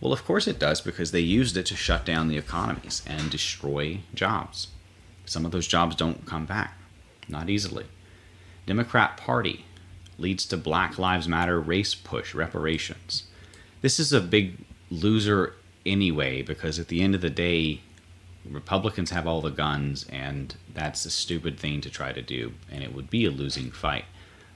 Well, 0.00 0.12
of 0.12 0.24
course 0.24 0.48
it 0.48 0.58
does 0.58 0.80
because 0.80 1.12
they 1.12 1.20
used 1.20 1.56
it 1.56 1.66
to 1.66 1.76
shut 1.76 2.04
down 2.04 2.28
the 2.28 2.36
economies 2.36 3.02
and 3.06 3.30
destroy 3.30 4.00
jobs. 4.12 4.68
Some 5.24 5.46
of 5.46 5.52
those 5.52 5.68
jobs 5.68 5.96
don't 5.96 6.26
come 6.26 6.46
back, 6.46 6.76
not 7.28 7.48
easily. 7.48 7.86
Democrat 8.66 9.16
Party 9.16 9.64
leads 10.18 10.44
to 10.46 10.56
Black 10.56 10.98
Lives 10.98 11.28
Matter 11.28 11.60
race 11.60 11.94
push 11.94 12.34
reparations. 12.34 13.24
This 13.80 13.98
is 13.98 14.12
a 14.12 14.20
big 14.20 14.56
loser 14.94 15.54
anyway 15.84 16.42
because 16.42 16.78
at 16.78 16.88
the 16.88 17.02
end 17.02 17.14
of 17.14 17.20
the 17.20 17.30
day, 17.30 17.80
Republicans 18.48 19.10
have 19.10 19.26
all 19.26 19.40
the 19.40 19.50
guns, 19.50 20.06
and 20.10 20.54
that's 20.72 21.04
a 21.04 21.10
stupid 21.10 21.58
thing 21.58 21.80
to 21.80 21.90
try 21.90 22.12
to 22.12 22.22
do, 22.22 22.52
and 22.70 22.82
it 22.82 22.94
would 22.94 23.08
be 23.08 23.24
a 23.24 23.30
losing 23.30 23.70
fight. 23.70 24.04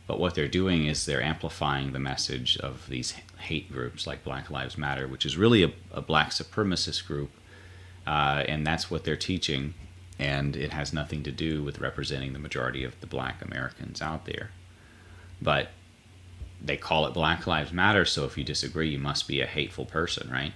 But 0.07 0.19
what 0.19 0.35
they're 0.35 0.49
doing 0.49 0.87
is 0.87 1.05
they're 1.05 1.23
amplifying 1.23 1.93
the 1.93 1.99
message 1.99 2.57
of 2.59 2.87
these 2.89 3.15
hate 3.39 3.71
groups 3.73 4.07
like 4.07 4.25
Black 4.25 4.51
Lives 4.51 4.77
Matter, 4.77 5.07
which 5.07 5.25
is 5.25 5.37
really 5.37 5.63
a, 5.63 5.73
a 5.91 6.03
black 6.03 6.31
supremacist 6.31 7.07
group, 7.07 7.31
uh, 8.07 8.45
and 8.47 8.67
that's 8.67 8.91
what 8.91 9.05
they're 9.05 9.17
teaching, 9.17 9.75
and 10.19 10.57
it 10.57 10.73
has 10.73 10.93
nothing 10.93 11.23
to 11.23 11.33
do 11.33 11.63
with 11.63 11.81
representing 11.81 12.33
the 12.33 12.39
majority 12.39 12.85
of 12.85 12.99
the 13.01 13.07
black 13.07 13.43
Americans 13.43 14.03
out 14.03 14.27
there. 14.27 14.51
But 15.41 15.69
they 16.61 16.77
call 16.77 17.07
it 17.07 17.15
Black 17.15 17.47
Lives 17.47 17.73
Matter, 17.73 18.05
so 18.05 18.25
if 18.25 18.37
you 18.37 18.45
disagree, 18.45 18.91
you 18.91 18.99
must 18.99 19.29
be 19.29 19.41
a 19.41 19.47
hateful 19.47 19.85
person, 19.85 20.31
right? 20.31 20.53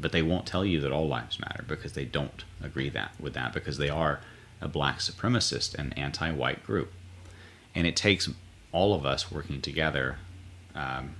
But 0.00 0.12
they 0.12 0.22
won't 0.22 0.46
tell 0.46 0.64
you 0.64 0.80
that 0.80 0.92
all 0.92 1.08
lives 1.08 1.40
matter 1.40 1.64
because 1.66 1.92
they 1.92 2.04
don't 2.04 2.44
agree 2.62 2.88
that 2.90 3.12
with 3.18 3.34
that 3.34 3.52
because 3.52 3.78
they 3.78 3.90
are 3.90 4.20
a 4.60 4.68
black 4.68 4.98
supremacist 4.98 5.74
and 5.74 5.96
anti-white 5.98 6.64
group, 6.64 6.92
and 7.74 7.86
it 7.86 7.96
takes 7.96 8.30
all 8.72 8.94
of 8.94 9.04
us 9.04 9.30
working 9.30 9.60
together 9.60 10.18
um, 10.74 11.16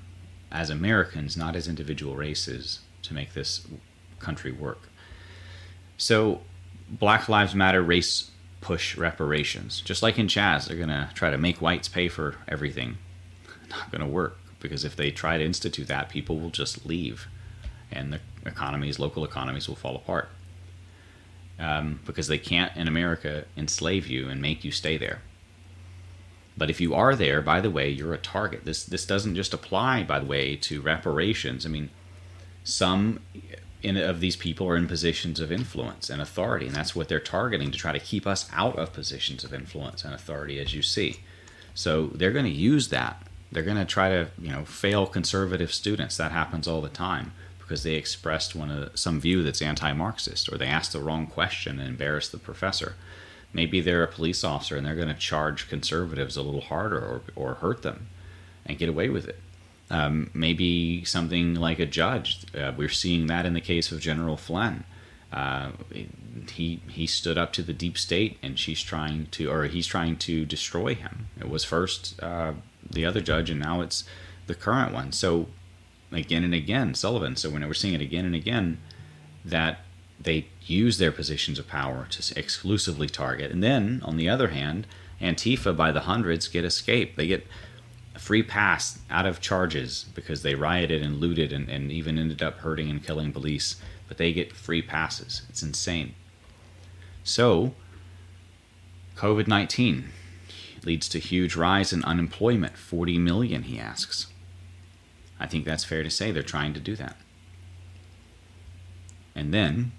as 0.51 0.71
Americans, 0.71 1.37
not 1.37 1.57
as 1.57 1.69
individual 1.69 2.17
races, 2.17 2.81
to 3.03 3.15
make 3.15 3.35
this 3.35 3.67
country 4.19 4.53
work. 4.53 4.89
So, 5.97 6.43
Black 6.89 7.29
Lives 7.29 7.55
Matter 7.55 7.83
race 7.83 8.31
push 8.61 8.97
reparations. 8.97 9.81
Just 9.81 10.03
like 10.03 10.19
in 10.19 10.27
Chaz, 10.27 10.67
they're 10.67 10.77
going 10.77 10.89
to 10.89 11.11
try 11.15 11.31
to 11.31 11.39
make 11.39 11.61
whites 11.61 11.89
pay 11.89 12.09
for 12.09 12.37
everything. 12.47 12.99
Not 13.71 13.91
going 13.91 14.01
to 14.01 14.07
work 14.07 14.39
because 14.61 14.85
if 14.85 14.97
they 14.97 15.11
try 15.11 15.39
to 15.39 15.45
institute 15.45 15.89
that, 15.89 16.09
people 16.09 16.39
will 16.39 16.51
just 16.51 16.85
leave 16.87 17.29
and 17.91 18.13
the 18.13 18.21
economies, 18.45 18.99
local 18.99 19.25
economies, 19.25 19.69
will 19.69 19.77
fall 19.77 19.97
apart. 19.97 20.29
Um, 21.59 22.01
because 22.07 22.29
they 22.29 22.39
can't 22.39 22.77
in 22.77 22.87
America 22.87 23.45
enslave 23.57 24.07
you 24.07 24.29
and 24.29 24.41
make 24.41 24.65
you 24.65 24.71
stay 24.71 24.97
there. 24.97 25.23
But 26.57 26.71
if 26.71 26.81
you 26.81 26.95
are 26.95 27.17
there, 27.17 27.41
by 27.41 27.61
the 27.61 27.71
way, 27.71 27.89
you're 27.89 28.15
a 28.15 28.19
target. 28.19 28.65
This 28.65 28.85
this 28.85 29.05
doesn't 29.05 29.35
just 29.35 29.55
apply, 29.55 30.05
by 30.05 30.21
the 30.21 30.27
way, 30.27 30.55
to 30.57 30.81
reparations. 30.81 31.67
I 31.67 31.69
mean, 31.69 31.91
some 32.63 33.21
in, 33.83 33.97
of 33.97 34.21
these 34.21 34.37
people 34.37 34.69
are 34.69 34.77
in 34.77 34.87
positions 34.87 35.41
of 35.41 35.51
influence 35.51 36.11
and 36.11 36.21
authority, 36.23 36.67
and 36.67 36.75
that's 36.75 36.95
what 36.95 37.09
they're 37.09 37.21
targeting 37.21 37.71
to 37.71 37.79
try 37.79 37.93
to 37.93 38.01
keep 38.01 38.27
us 38.27 38.49
out 38.53 38.77
of 38.77 38.93
positions 38.93 39.45
of 39.45 39.55
influence 39.55 40.05
and 40.05 40.15
authority, 40.15 40.61
as 40.61 40.75
you 40.75 40.83
see. 40.83 41.21
So 41.75 42.09
they're 42.09 42.33
going 42.33 42.45
to 42.45 42.51
use 42.51 42.89
that. 42.89 43.23
They're 43.51 43.63
going 43.63 43.79
to 43.79 43.85
try 43.85 44.09
to, 44.11 44.29
you 44.39 44.53
know, 44.53 44.65
fail 44.65 45.07
conservative 45.07 45.73
students. 45.73 46.17
That 46.17 46.33
happens 46.33 46.69
all 46.69 46.81
the 46.81 46.89
time 46.89 47.33
because 47.59 47.83
they 47.83 47.95
expressed 47.95 48.55
one 48.55 48.71
of 48.71 48.99
some 48.99 49.21
view 49.21 49.43
that's 49.43 49.63
anti-Marxist, 49.63 50.53
or 50.53 50.57
they 50.57 50.67
asked 50.67 50.93
the 50.93 51.01
wrong 51.01 51.27
question 51.27 51.79
and 51.79 51.89
embarrassed 51.89 52.33
the 52.33 52.39
professor. 52.39 52.95
Maybe 53.53 53.81
they're 53.81 54.05
a 54.05 54.09
police 54.09 54.45
officer 54.45 54.77
and 54.77 54.87
they're 54.87 54.95
going 54.95 55.09
to 55.09 55.15
charge 55.15 55.69
conservatives 55.69 56.37
a 56.37 56.43
little 56.43 56.61
harder 56.61 56.99
or, 56.99 57.23
or 57.37 57.55
hurt 57.55 57.83
them 57.83 58.09
and 58.67 58.79
get 58.79 58.89
away 58.89 59.09
with 59.09 59.29
it. 59.29 59.41
Um, 59.91 60.31
maybe 60.35 61.05
something 61.05 61.55
like 61.55 61.79
a 61.79 61.87
judge. 61.87 62.45
Uh, 62.55 62.73
we're 62.77 62.91
seeing 62.91 63.27
that 63.29 63.47
in 63.47 63.55
the 63.55 63.61
case 63.61 63.91
of 63.91 64.01
General 64.01 64.37
Flynn. 64.37 64.85
Uh, 65.33 65.71
he 66.53 66.81
he 66.89 67.07
stood 67.07 67.37
up 67.37 67.53
to 67.53 67.63
the 67.63 67.75
deep 67.75 67.99
state, 67.99 68.39
and 68.43 68.59
she's 68.59 68.83
trying 68.83 69.27
to, 69.33 69.51
or 69.51 69.65
he's 69.65 69.87
trying 69.87 70.17
to 70.17 70.47
destroy 70.47 70.95
him. 70.95 71.29
It 71.39 71.51
was 71.51 71.65
first 71.65 72.23
uh, 72.23 72.53
the 72.91 73.05
other 73.05 73.21
judge, 73.21 73.51
and 73.51 73.61
now 73.61 73.81
it's 73.81 74.05
the 74.47 74.55
current 74.55 74.93
one. 74.93 75.13
So 75.13 75.47
again 76.13 76.45
and 76.45 76.55
again, 76.55 76.95
Sullivan. 76.95 77.37
So 77.37 77.51
when 77.51 77.67
we're 77.67 77.75
seeing 77.75 77.95
it 77.95 78.01
again 78.01 78.25
and 78.25 78.35
again, 78.35 78.79
that 79.45 79.81
they 80.21 80.47
use 80.63 80.99
their 80.99 81.13
positions 81.13 81.59
of 81.59 81.69
power 81.69 82.07
to 82.11 82.39
exclusively 82.39 83.09
target, 83.09 83.51
and 83.51 83.63
then 83.63 84.03
on 84.05 84.17
the 84.17 84.29
other 84.29 84.49
hand, 84.49 84.87
Antifa 85.21 85.77
by 85.77 85.93
the 85.93 86.01
hundreds 86.01 86.49
get 86.49 86.65
escape. 86.65 87.17
They 87.17 87.27
get 87.27 87.47
a 88.15 88.19
free 88.19 88.43
pass 88.43 88.99
out 89.11 89.27
of 89.27 89.41
charges 89.41 90.07
because 90.15 90.43
they 90.43 90.55
rioted 90.55 91.03
and 91.03 91.17
looted 91.17 91.53
and, 91.53 91.69
and 91.69 91.91
even 91.91 92.19
ended 92.19 92.43
up 92.43 92.59
hurting 92.59 92.91
and 92.91 93.05
killing 93.05 93.33
police, 93.33 93.81
but 94.07 94.17
they 94.17 94.33
get 94.33 94.53
free 94.53 94.83
passes. 94.83 95.43
It's 95.49 95.63
insane. 95.63 96.15
So, 97.25 97.75
COVID 99.17 99.49
19 99.49 100.11
leads 100.85 101.09
to 101.09 101.19
huge 101.19 101.57
rise 101.57 101.93
in 101.93 102.05
unemployment 102.05 102.77
40 102.77 103.19
million, 103.19 103.65
he 103.65 103.79
asks. 103.79 104.27
I 105.41 105.47
think 105.47 105.65
that's 105.65 105.85
fair 105.85 106.03
to 106.03 106.11
say 106.11 106.31
they're 106.31 106.43
trying 106.43 106.75
to 106.75 106.81
do 106.81 106.97
that. 106.97 107.17
And 109.35 109.55
then, 109.55 109.93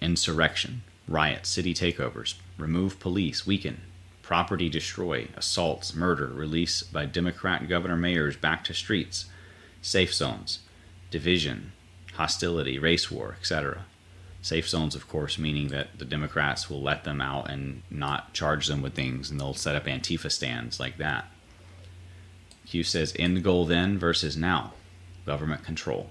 insurrection, 0.00 0.82
riots, 1.08 1.48
city 1.48 1.72
takeovers, 1.72 2.34
remove 2.58 3.00
police, 3.00 3.46
weaken, 3.46 3.80
property 4.22 4.68
destroy, 4.68 5.28
assaults, 5.36 5.94
murder, 5.94 6.26
release 6.26 6.82
by 6.82 7.06
Democrat 7.06 7.68
governor 7.68 7.96
mayors 7.96 8.36
back 8.36 8.64
to 8.64 8.74
streets, 8.74 9.26
safe 9.80 10.14
zones, 10.14 10.60
division, 11.10 11.72
hostility, 12.14 12.78
race 12.78 13.10
war, 13.10 13.36
etc. 13.38 13.84
Safe 14.44 14.68
zones, 14.68 14.94
of 14.94 15.08
course, 15.08 15.38
meaning 15.38 15.68
that 15.68 15.98
the 15.98 16.04
Democrats 16.04 16.68
will 16.68 16.82
let 16.82 17.04
them 17.04 17.22
out 17.22 17.48
and 17.48 17.80
not 17.88 18.34
charge 18.34 18.66
them 18.66 18.82
with 18.82 18.92
things, 18.92 19.30
and 19.30 19.40
they'll 19.40 19.54
set 19.54 19.74
up 19.74 19.86
Antifa 19.86 20.30
stands 20.30 20.78
like 20.78 20.98
that. 20.98 21.30
Q 22.66 22.82
says 22.82 23.16
end 23.18 23.42
goal 23.42 23.64
then 23.64 23.98
versus 23.98 24.36
now, 24.36 24.74
government 25.24 25.64
control. 25.64 26.10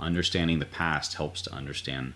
Understanding 0.00 0.58
the 0.58 0.64
past 0.64 1.12
helps 1.16 1.42
to 1.42 1.52
understand 1.52 2.14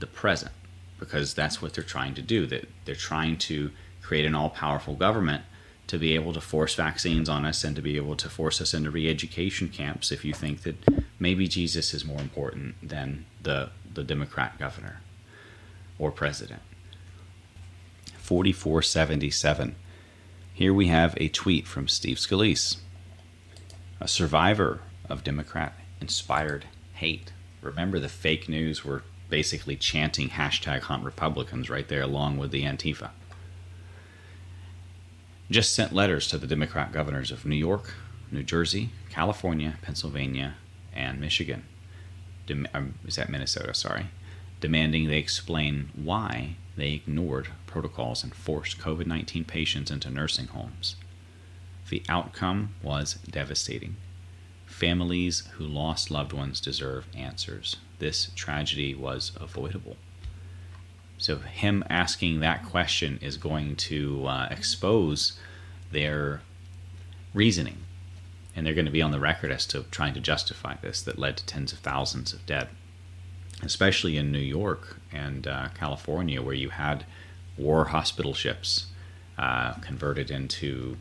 the 0.00 0.06
present 0.08 0.50
because 0.98 1.32
that's 1.32 1.62
what 1.62 1.72
they're 1.72 1.84
trying 1.84 2.14
to 2.14 2.22
do. 2.22 2.44
That 2.44 2.68
they're 2.86 2.96
trying 2.96 3.38
to 3.38 3.70
create 4.02 4.24
an 4.24 4.34
all 4.34 4.50
powerful 4.50 4.96
government 4.96 5.44
to 5.86 5.96
be 5.96 6.16
able 6.16 6.32
to 6.32 6.40
force 6.40 6.74
vaccines 6.74 7.28
on 7.28 7.44
us 7.44 7.62
and 7.62 7.76
to 7.76 7.82
be 7.82 7.94
able 7.96 8.16
to 8.16 8.28
force 8.28 8.60
us 8.60 8.74
into 8.74 8.90
re 8.90 9.08
education 9.08 9.68
camps 9.68 10.10
if 10.10 10.24
you 10.24 10.32
think 10.32 10.62
that 10.62 10.74
maybe 11.20 11.46
Jesus 11.46 11.94
is 11.94 12.04
more 12.04 12.20
important 12.20 12.74
than 12.82 13.26
the, 13.40 13.70
the 13.96 14.04
Democrat 14.04 14.58
governor 14.58 15.00
or 15.98 16.12
president. 16.12 16.62
4477. 18.18 19.74
Here 20.54 20.72
we 20.72 20.86
have 20.86 21.14
a 21.18 21.28
tweet 21.28 21.66
from 21.66 21.88
Steve 21.88 22.16
Scalise, 22.16 22.78
a 24.00 24.08
survivor 24.08 24.80
of 25.08 25.24
Democrat 25.24 25.74
inspired 26.00 26.66
hate. 26.94 27.32
Remember, 27.60 27.98
the 27.98 28.08
fake 28.08 28.48
news 28.48 28.84
were 28.84 29.02
basically 29.28 29.76
chanting 29.76 30.30
hashtag 30.30 30.82
hunt 30.82 31.04
Republicans 31.04 31.68
right 31.68 31.88
there 31.88 32.02
along 32.02 32.38
with 32.38 32.52
the 32.52 32.62
Antifa 32.62 33.10
just 35.50 35.72
sent 35.72 35.92
letters 35.92 36.28
to 36.28 36.38
the 36.38 36.46
Democrat 36.46 36.92
governors 36.92 37.30
of 37.30 37.46
New 37.46 37.56
York, 37.56 37.94
New 38.30 38.42
Jersey, 38.42 38.90
California, 39.10 39.78
Pennsylvania, 39.82 40.56
and 40.92 41.20
Michigan. 41.20 41.64
Dem- 42.46 42.68
um, 42.72 42.94
is 43.06 43.16
that 43.16 43.28
Minnesota? 43.28 43.74
Sorry. 43.74 44.06
Demanding 44.60 45.08
they 45.08 45.18
explain 45.18 45.90
why 45.94 46.56
they 46.76 46.92
ignored 46.92 47.48
protocols 47.66 48.22
and 48.22 48.34
forced 48.34 48.78
COVID 48.78 49.06
19 49.06 49.44
patients 49.44 49.90
into 49.90 50.10
nursing 50.10 50.46
homes. 50.48 50.96
The 51.88 52.02
outcome 52.08 52.74
was 52.82 53.14
devastating. 53.30 53.96
Families 54.66 55.46
who 55.54 55.64
lost 55.64 56.10
loved 56.10 56.32
ones 56.32 56.60
deserve 56.60 57.06
answers. 57.16 57.76
This 57.98 58.30
tragedy 58.34 58.94
was 58.94 59.32
avoidable. 59.40 59.96
So, 61.18 61.38
him 61.38 61.82
asking 61.88 62.40
that 62.40 62.64
question 62.64 63.18
is 63.22 63.38
going 63.38 63.76
to 63.76 64.26
uh, 64.26 64.48
expose 64.50 65.38
their 65.90 66.42
reasoning. 67.32 67.78
And 68.56 68.66
they're 68.66 68.74
going 68.74 68.86
to 68.86 68.90
be 68.90 69.02
on 69.02 69.10
the 69.10 69.20
record 69.20 69.52
as 69.52 69.66
to 69.66 69.84
trying 69.90 70.14
to 70.14 70.20
justify 70.20 70.76
this 70.80 71.02
that 71.02 71.18
led 71.18 71.36
to 71.36 71.46
tens 71.46 71.72
of 71.72 71.80
thousands 71.80 72.32
of 72.32 72.44
dead, 72.46 72.68
especially 73.62 74.16
in 74.16 74.32
New 74.32 74.38
York 74.38 74.96
and 75.12 75.46
uh, 75.46 75.68
California, 75.74 76.40
where 76.40 76.54
you 76.54 76.70
had 76.70 77.04
war 77.58 77.84
hospital 77.86 78.32
ships 78.32 78.86
uh, 79.38 79.74
converted 79.74 80.30
into 80.30 80.96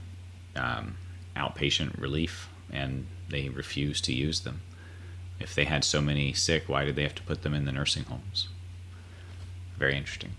um, 0.56 0.98
outpatient 1.36 2.00
relief, 2.00 2.50
and 2.72 3.08
they 3.30 3.50
refused 3.50 4.04
to 4.06 4.14
use 4.14 4.42
them. 4.42 4.62
If 5.40 5.56
they 5.56 5.66
had 5.66 5.84
so 5.84 6.02
many 6.02 6.34
sick, 6.34 6.68
why 6.68 6.86
did 6.86 6.96
they 6.96 7.04
have 7.04 7.16
to 7.16 7.24
put 7.24 7.44
them 7.44 7.54
in 7.54 7.66
the 7.66 7.72
nursing 7.72 8.04
homes? 8.04 8.50
Very 9.78 9.96
interesting. 9.98 10.32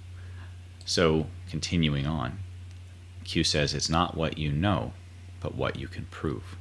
So, 0.85 1.27
continuing 1.51 2.07
on, 2.07 2.39
Q 3.25 3.45
says 3.45 3.75
it's 3.75 3.91
not 3.91 4.17
what 4.17 4.39
you 4.39 4.53
know, 4.53 4.93
but 5.41 5.55
what 5.55 5.77
you 5.77 5.89
can 5.89 6.07
prove. 6.07 6.57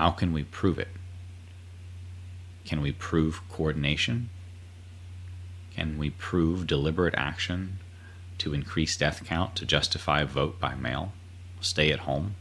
How 0.00 0.10
can 0.10 0.32
we 0.32 0.44
prove 0.44 0.78
it? 0.78 0.88
Can 2.64 2.80
we 2.80 2.90
prove 2.90 3.46
coordination? 3.50 4.30
Can 5.72 5.98
we 5.98 6.08
prove 6.08 6.66
deliberate 6.66 7.12
action 7.18 7.80
to 8.38 8.54
increase 8.54 8.96
death 8.96 9.22
count 9.26 9.56
to 9.56 9.66
justify 9.66 10.24
vote 10.24 10.58
by 10.58 10.74
mail? 10.74 11.12
Stay 11.60 11.92
at 11.92 11.98
home? 12.08 12.34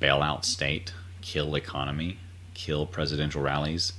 Bail 0.00 0.22
out 0.22 0.44
state? 0.44 0.92
Kill 1.22 1.54
economy? 1.54 2.18
Kill 2.52 2.84
presidential 2.84 3.40
rallies? 3.40 3.94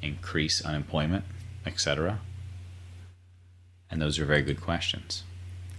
Increase 0.00 0.64
unemployment? 0.64 1.24
Etc.? 1.66 2.20
And 3.90 4.00
those 4.00 4.20
are 4.20 4.24
very 4.24 4.42
good 4.42 4.60
questions. 4.60 5.24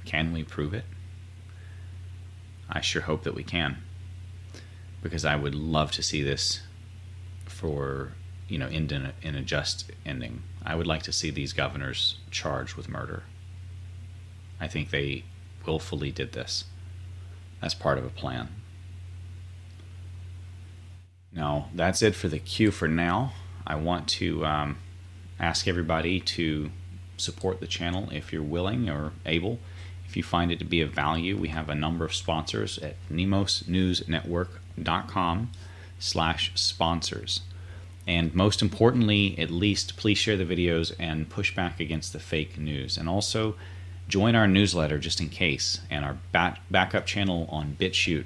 Can 0.04 0.34
we 0.34 0.44
prove 0.44 0.74
it? 0.74 0.84
I 2.70 2.82
sure 2.82 3.04
hope 3.04 3.24
that 3.24 3.36
we 3.36 3.44
can. 3.46 3.84
Because 5.02 5.26
I 5.26 5.36
would 5.36 5.56
love 5.56 5.92
to 5.94 6.04
see 6.04 6.22
this 6.22 6.62
for, 7.46 8.14
you 8.48 8.58
know, 8.58 8.68
in, 8.68 8.92
a, 8.92 9.14
in 9.22 9.36
a 9.36 9.42
just 9.42 9.92
ending. 10.06 10.44
I 10.66 10.76
would 10.76 10.88
like 10.88 11.04
to 11.04 11.14
see 11.14 11.30
these 11.32 11.54
governors 11.54 12.18
charged 12.32 12.76
with 12.76 12.90
murder. 12.90 13.24
I 14.60 14.68
think 14.68 14.90
they 14.90 15.24
willfully 15.66 16.12
did 16.12 16.34
this 16.34 16.66
as 17.62 17.74
part 17.74 17.98
of 17.98 18.06
a 18.06 18.10
plan. 18.10 18.50
Now, 21.32 21.70
that's 21.74 22.02
it 22.02 22.16
for 22.16 22.28
the 22.28 22.40
Q 22.40 22.72
for 22.72 22.88
now. 22.88 23.34
I 23.66 23.76
want 23.76 24.08
to 24.10 24.46
um, 24.46 24.78
ask 25.40 25.68
everybody 25.68 26.20
to 26.20 26.72
support 27.18 27.60
the 27.60 27.68
channel 27.68 28.10
if 28.12 28.34
you're 28.34 28.42
willing 28.42 28.90
or 28.90 29.14
able. 29.26 29.60
If 30.10 30.18
you 30.18 30.24
find 30.24 30.52
it 30.52 30.58
to 30.58 30.66
be 30.66 30.82
of 30.82 30.90
value, 30.90 31.38
we 31.38 31.50
have 31.50 31.70
a 31.70 31.76
number 31.76 32.04
of 32.04 32.16
sponsors 32.16 32.80
at 32.80 32.96
nemosnewsnetwork.com 33.12 35.52
slash 36.00 36.52
sponsors. 36.56 37.42
And 38.08 38.34
most 38.34 38.64
importantly, 38.64 39.38
at 39.38 39.52
least, 39.52 39.98
please 39.98 40.18
share 40.18 40.36
the 40.36 40.46
videos 40.46 40.94
and 40.98 41.30
push 41.30 41.56
back 41.56 41.80
against 41.80 42.12
the 42.12 42.20
fake 42.20 42.58
news. 42.58 42.98
And 42.98 43.08
also, 43.08 43.54
join 44.08 44.34
our 44.34 44.48
newsletter 44.48 44.98
just 44.98 45.22
in 45.22 45.30
case, 45.30 45.82
and 45.92 46.04
our 46.04 46.18
back- 46.32 46.62
backup 46.72 47.06
channel 47.06 47.48
on 47.52 47.78
BitChute. 47.80 48.26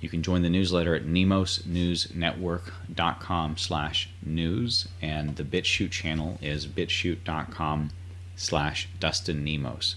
You 0.00 0.08
can 0.08 0.24
join 0.24 0.42
the 0.42 0.50
newsletter 0.50 0.96
at 0.96 1.04
nemosnewsnetwork.com 1.04 3.56
slash 3.56 4.10
news, 4.20 4.88
and 5.00 5.36
the 5.36 5.44
BitChute 5.44 5.92
channel 5.92 6.40
is 6.42 6.66
bitchute.com 6.66 7.90
slash 8.34 8.88
Dustin 8.98 9.44
Nemos. 9.44 9.94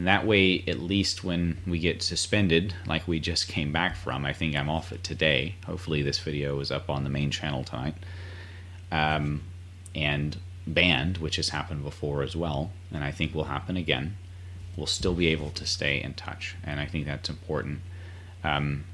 And 0.00 0.06
that 0.06 0.26
way, 0.26 0.64
at 0.66 0.80
least 0.80 1.24
when 1.24 1.58
we 1.66 1.78
get 1.78 2.02
suspended, 2.02 2.74
like 2.86 3.06
we 3.06 3.20
just 3.20 3.48
came 3.48 3.70
back 3.70 3.96
from, 3.96 4.24
I 4.24 4.32
think 4.32 4.56
I'm 4.56 4.70
off 4.70 4.92
it 4.92 5.04
today. 5.04 5.56
Hopefully, 5.66 6.00
this 6.00 6.18
video 6.18 6.58
is 6.60 6.70
up 6.70 6.88
on 6.88 7.04
the 7.04 7.10
main 7.10 7.30
channel 7.30 7.64
tonight. 7.64 7.96
Um, 8.90 9.42
and 9.94 10.38
banned, 10.66 11.18
which 11.18 11.36
has 11.36 11.50
happened 11.50 11.84
before 11.84 12.22
as 12.22 12.34
well, 12.34 12.72
and 12.90 13.04
I 13.04 13.10
think 13.10 13.34
will 13.34 13.44
happen 13.44 13.76
again. 13.76 14.16
We'll 14.74 14.86
still 14.86 15.12
be 15.12 15.26
able 15.26 15.50
to 15.50 15.66
stay 15.66 16.02
in 16.02 16.14
touch, 16.14 16.56
and 16.64 16.80
I 16.80 16.86
think 16.86 17.04
that's 17.04 17.28
important. 17.28 17.80
Um, 18.42 18.84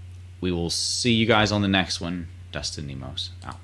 we 0.40 0.50
will 0.50 0.70
see 0.70 1.12
you 1.12 1.24
guys 1.24 1.52
on 1.52 1.62
the 1.62 1.68
next 1.68 2.00
one. 2.00 2.26
Dustin 2.50 2.88
Nemos 2.88 3.30
out. 3.44 3.60